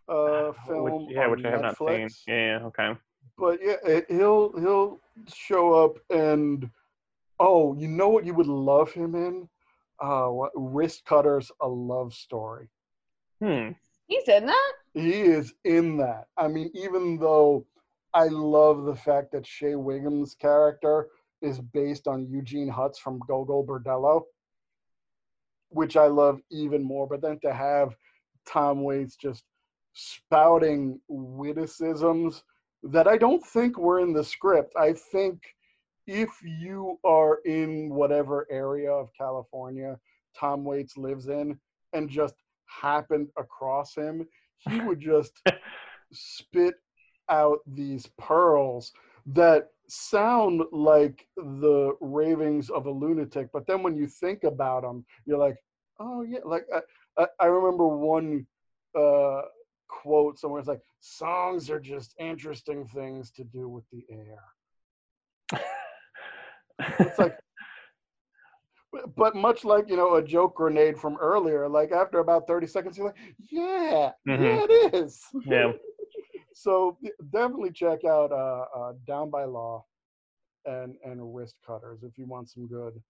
[0.10, 2.94] uh, film which, yeah which i have not seen yeah okay
[3.38, 6.70] but yeah, it, he'll he'll show up and
[7.44, 9.50] Oh, you know what you would love him in?
[10.00, 12.70] Uh, what, Wristcutters, a love story.
[13.42, 13.70] Hmm.
[14.12, 14.74] He's in that.
[14.94, 16.26] He is in that.
[16.36, 17.66] I mean, even though
[18.14, 21.08] I love the fact that Shea Whigham's character
[21.42, 24.24] is based on Eugene Hutz from Gogol Bordello,
[25.70, 27.08] which I love even more.
[27.08, 27.96] But then to have
[28.46, 29.46] Tom Waits just
[29.94, 32.44] spouting witticisms
[32.84, 34.74] that I don't think were in the script.
[34.78, 35.42] I think
[36.06, 39.98] if you are in whatever area of California
[40.38, 41.58] Tom Waits lives in
[41.94, 42.36] and just
[42.82, 45.42] happened across him, he would just
[46.12, 46.76] spit
[47.30, 48.92] out these pearls
[49.28, 53.50] that sound like the ravings of a lunatic.
[53.52, 55.58] But then when you think about them, you're like,
[56.00, 56.40] oh, yeah.
[56.46, 56.66] Like,
[57.18, 58.46] I, I remember one
[58.98, 59.42] uh,
[59.88, 60.60] quote somewhere.
[60.60, 65.60] It's like, songs are just interesting things to do with the air.
[67.00, 67.38] It's like,
[69.16, 72.98] but- much like you know a joke grenade from earlier, like after about thirty seconds,
[72.98, 73.16] you're like,
[73.50, 74.66] yeah, yeah, Mhm.
[74.70, 75.22] it is.
[75.46, 75.72] Yeah.
[76.54, 76.98] so
[77.32, 79.86] definitely check out uh, uh, Down by Law
[80.66, 83.02] and and Wrist Cutters if you want some good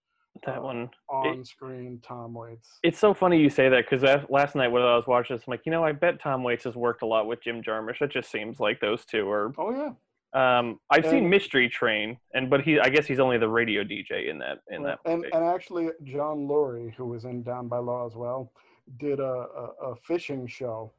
[0.46, 0.88] that one.
[1.10, 2.78] on-screen Tom Waits.
[2.82, 5.50] It's so funny you say that because last night when I was watching this, I'm
[5.50, 8.00] like, you know, I bet Tom Waits has worked a lot with Jim Jarmusch.
[8.00, 9.52] It just seems like those two are.
[9.58, 9.90] Oh yeah,
[10.34, 14.30] Um, I've seen Mystery Train, and but he, I guess he's only the radio DJ
[14.30, 14.98] in that in that.
[15.04, 18.50] and and actually John Lurie, who was in Down by Law as well,
[18.98, 20.92] did a a, a fishing show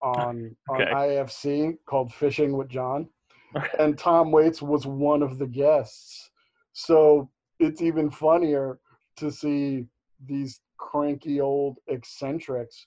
[0.00, 3.08] on on IFC called Fishing with John,
[3.56, 3.68] Okay.
[3.80, 6.30] and Tom Waits was one of the guests.
[6.72, 8.78] So it's even funnier
[9.16, 9.86] to see
[10.24, 12.86] these cranky old eccentrics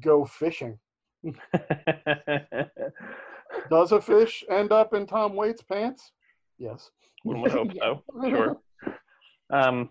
[0.00, 0.78] go fishing.
[3.70, 6.12] Does a fish end up in Tom Waits' pants?
[6.58, 6.90] Yes.
[7.22, 7.94] One would hope Yeah.
[8.14, 8.28] so.
[8.28, 8.56] Sure.
[9.50, 9.90] Um,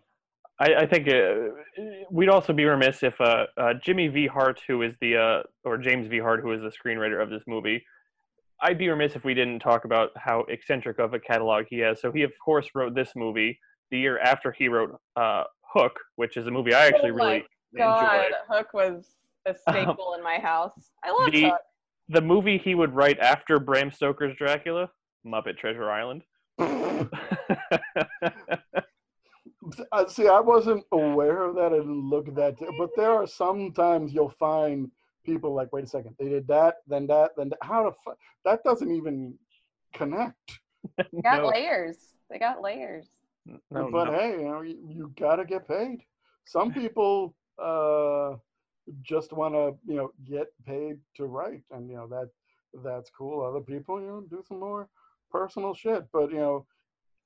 [0.60, 1.36] I, I think uh,
[2.12, 4.28] we'd also be remiss if uh, uh, Jimmy V.
[4.28, 6.20] Hart, who is the uh, or James V.
[6.20, 7.84] Hart, who is the screenwriter of this movie,
[8.62, 12.02] I'd be remiss if we didn't talk about how eccentric of a catalog he has.
[12.02, 13.60] So he, of course, wrote this movie
[13.92, 15.44] the year after he wrote uh,
[15.74, 17.46] Hook, which is a movie I actually Oh my really
[17.78, 18.32] God, enjoyed.
[18.50, 19.12] Hook was
[19.46, 20.92] a staple in my house.
[21.04, 21.62] I love the- Hook.
[22.10, 24.90] The movie he would write after Bram Stoker's Dracula,
[25.26, 26.24] Muppet Treasure Island.
[29.92, 31.74] Uh, see, I wasn't aware of that.
[31.74, 32.56] I didn't look at that.
[32.78, 34.90] But there are sometimes you'll find
[35.26, 37.60] people like, wait a second, they did that, then that, then that.
[37.62, 38.18] How the fuck?
[38.46, 39.36] That doesn't even
[39.94, 40.60] connect.
[40.98, 41.98] They got no, layers.
[42.30, 43.08] They got layers.
[43.46, 44.14] no, but no.
[44.14, 46.00] hey, you know, you, you got to get paid.
[46.46, 48.36] Some people uh,
[49.02, 52.30] just want to, you know, get paid to write, and you know that
[52.84, 53.44] that's cool.
[53.46, 54.90] Other people, you know, do some more
[55.32, 56.06] personal shit.
[56.14, 56.66] But you know,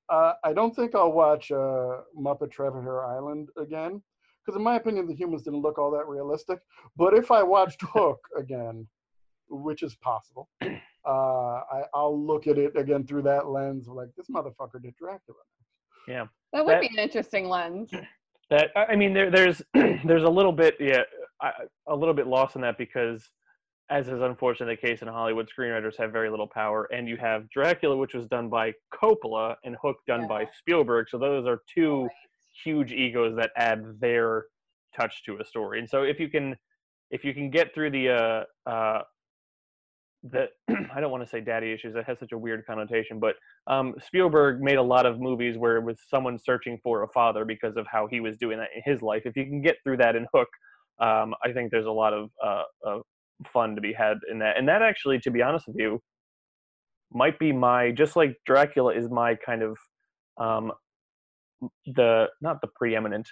[0.09, 4.01] uh, I don't think I'll watch uh, Muppet Treasure Island again
[4.45, 6.59] because, in my opinion, the humans didn't look all that realistic.
[6.95, 8.87] But if I watched Hook again,
[9.49, 10.69] which is possible, uh,
[11.07, 13.87] I, I'll look at it again through that lens.
[13.87, 15.39] of Like this motherfucker did Dracula.
[16.07, 17.91] Yeah that would That- be an interesting lens.
[18.49, 21.03] that I I mean there there's there's a little bit yeah
[21.41, 21.51] I,
[21.87, 23.29] a little bit lost in that because
[23.89, 27.49] as is unfortunately the case in Hollywood screenwriters have very little power and you have
[27.49, 32.03] Dracula which was done by Coppola and Hook done by Spielberg so those are two
[32.03, 32.11] Right.
[32.63, 34.45] huge egos that add their
[34.97, 36.55] touch to a story and so if you can
[37.09, 39.01] if you can get through the uh uh
[40.23, 40.47] the
[40.93, 43.35] I don't want to say daddy issues that has such a weird connotation but
[43.67, 47.45] um, Spielberg made a lot of movies where it was someone searching for a father
[47.45, 49.21] because of how he was doing that in his life.
[49.25, 50.47] If you can get through that in Hook,
[51.01, 53.01] um, I think there's a lot of, uh, of
[53.51, 54.57] fun to be had in that.
[54.57, 55.99] And that actually, to be honest with you,
[57.13, 59.77] might be my just like Dracula is my kind of
[60.37, 60.71] um,
[61.85, 63.27] the not the preeminent,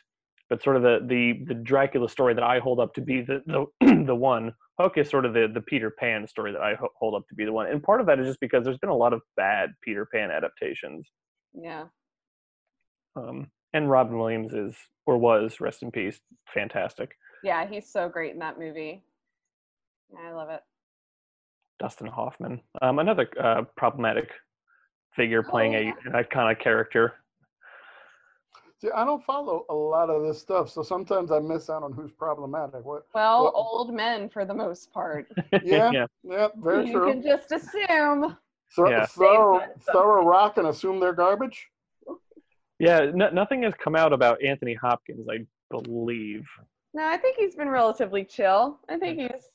[0.50, 3.42] but sort of the the the Dracula story that I hold up to be the
[3.46, 4.54] the, the one.
[4.80, 7.36] Hook is sort of the the Peter Pan story that I ho- hold up to
[7.36, 9.22] be the one, and part of that is just because there's been a lot of
[9.36, 11.08] bad Peter Pan adaptations.
[11.54, 11.86] Yeah.
[13.16, 16.20] Um, and Robin Williams is or was rest in peace,
[16.54, 17.12] fantastic.
[17.44, 19.04] Yeah, he's so great in that movie.
[20.18, 20.62] I love it.
[21.80, 24.30] Dustin Hoffman, um, another uh, problematic
[25.16, 27.14] figure playing Oh, a, an iconic character.
[28.82, 31.92] See, I don't follow a lot of this stuff, so sometimes I miss out on
[31.94, 32.84] who's problematic.
[32.86, 33.04] What?
[33.14, 35.28] Well, Well- old men for the most part.
[35.64, 36.06] Yeah, yeah.
[36.24, 37.08] yeah, very you true.
[37.08, 38.38] You can just assume.
[38.76, 39.06] Throw, Yeah.
[39.06, 39.62] throw,
[39.92, 41.68] throw a rock and assume they're garbage.
[42.78, 46.46] Yeah, no, nothing has come out about Anthony Hopkins, I believe.
[46.94, 48.80] No, I think he's been relatively chill.
[48.90, 49.50] I think he's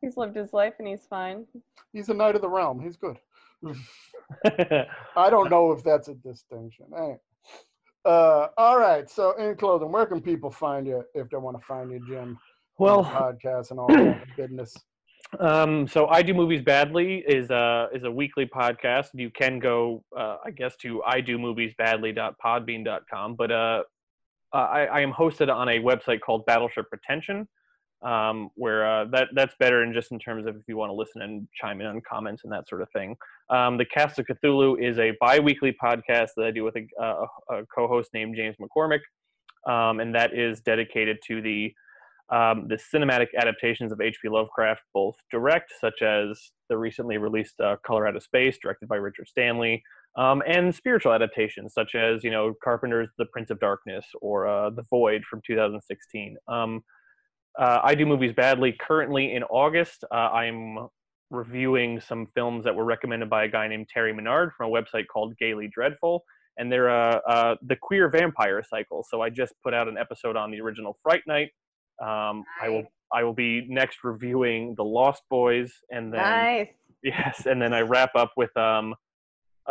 [0.00, 1.46] he's lived his life and he's fine.
[1.92, 2.80] He's a knight of the realm.
[2.80, 3.18] He's good.
[5.16, 6.86] I don't know if that's a distinction.
[6.94, 7.16] Hey,
[8.04, 9.10] Uh, all right.
[9.10, 12.38] So, in closing, where can people find you if they want to find you, Jim?
[12.78, 14.76] Well, podcast and all that business.
[15.40, 19.08] Um, so I do movies badly is a is a weekly podcast.
[19.14, 23.82] You can go, uh, I guess, to I do movies badly badly.podbean.com, but uh,
[24.52, 27.48] I, I am hosted on a website called Battleship Pretension,
[28.02, 30.94] um, where uh, that that's better in just in terms of if you want to
[30.94, 33.16] listen and chime in on comments and that sort of thing.
[33.50, 37.56] Um, the Cast of Cthulhu is a bi-weekly podcast that I do with a, a,
[37.56, 39.00] a co-host named James McCormick,
[39.66, 41.72] um, and that is dedicated to the
[42.28, 44.28] um, the cinematic adaptations of H.P.
[44.28, 48.96] Lovecraft, both direct, such as the recently released uh, Color Out of Space, directed by
[48.96, 49.80] Richard Stanley,
[50.16, 54.70] um, and spiritual adaptations, such as you know Carpenter's The Prince of Darkness or uh,
[54.70, 56.36] The Void from 2016.
[56.48, 56.82] Um,
[57.58, 58.74] uh, I do movies badly.
[58.78, 60.88] Currently in August, uh, I'm
[61.30, 65.06] reviewing some films that were recommended by a guy named Terry Mesnard from a website
[65.12, 66.22] called Gaily Dreadful.
[66.58, 69.04] And they're uh, uh, the queer vampire cycle.
[69.10, 71.50] So I just put out an episode on the original Fright Night,
[72.02, 76.68] um, I will I will be next reviewing The Lost Boys, and then nice.
[77.02, 78.94] yes, and then I wrap up with um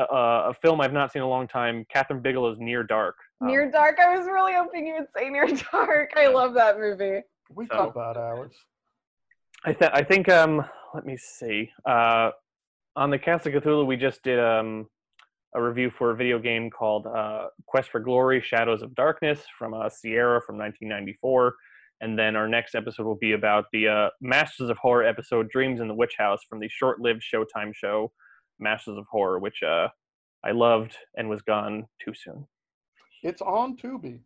[0.02, 3.16] a, a film I've not seen in a long time, Kathryn Bigelow's Near Dark.
[3.41, 3.98] Um, Near Dark.
[4.00, 6.12] I was really hoping you would say Near Dark.
[6.16, 7.22] I love that movie.
[7.50, 8.54] We So- talk about hours.
[9.68, 12.30] I, th- I think um let me see uh
[12.96, 14.86] on the Cast of Cthulhu we just did um
[15.56, 19.74] a review for a video game called uh, Quest for Glory: Shadows of Darkness from
[19.74, 21.56] uh, Sierra from 1994.
[22.02, 25.80] And then our next episode will be about the uh, Masters of Horror episode Dreams
[25.80, 28.12] in the Witch House from the short lived Showtime show
[28.60, 29.88] Masters of Horror, which uh,
[30.43, 32.45] I loved and was gone too soon.
[33.24, 34.20] It's on Tubi.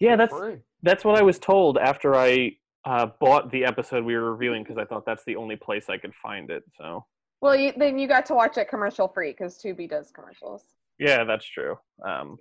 [0.00, 0.56] Yeah, that's free.
[0.82, 4.78] that's what I was told after I uh, bought the episode we were reviewing because
[4.78, 6.64] I thought that's the only place I could find it.
[6.76, 7.04] So
[7.40, 10.64] Well, you, then you got to watch it commercial free because Tubi does commercials.
[10.98, 11.76] yeah, that's true.
[12.04, 12.38] Um,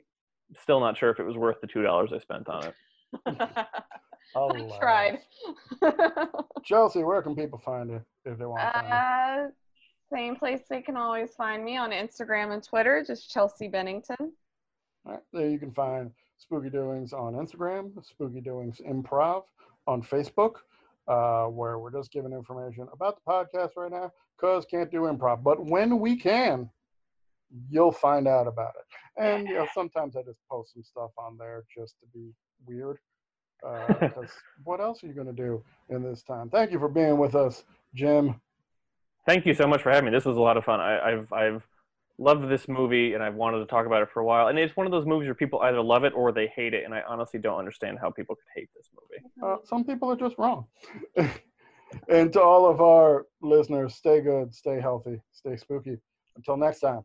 [0.62, 2.74] still not sure if it was worth the two dollars I spent on it.
[3.28, 3.66] I
[4.36, 4.80] Alas.
[4.80, 5.20] tried.
[6.64, 8.94] Chelsea, where can people find it if they want to find you?
[8.94, 9.48] uh,
[10.12, 14.34] same place they can always find me on Instagram and Twitter, just Chelsea Bennington.
[15.06, 19.44] All right, there you can find Spooky Doings on Instagram, Spooky Doings Improv
[19.88, 20.58] on Facebook,
[21.08, 25.44] uh, where we're just giving information about the podcast right now because can't do improv.
[25.44, 26.70] But when we can,
[27.70, 29.22] you'll find out about it.
[29.24, 32.34] And you know, sometimes I just post some stuff on there just to be
[32.66, 32.98] weird.
[34.00, 34.32] Because
[34.64, 36.50] what else are you going to do in this time?
[36.50, 38.42] Thank you for being with us, Jim.
[39.26, 40.18] Thank you so much for having me.
[40.18, 40.80] This was a lot of fun.
[40.80, 41.64] I, I've I've
[42.18, 44.48] loved this movie and I've wanted to talk about it for a while.
[44.48, 46.86] And it's one of those movies where people either love it or they hate it.
[46.86, 49.26] And I honestly don't understand how people could hate this movie.
[49.44, 50.66] Uh, some people are just wrong.
[52.10, 55.98] and to all of our listeners, stay good, stay healthy, stay spooky.
[56.36, 57.02] Until next time.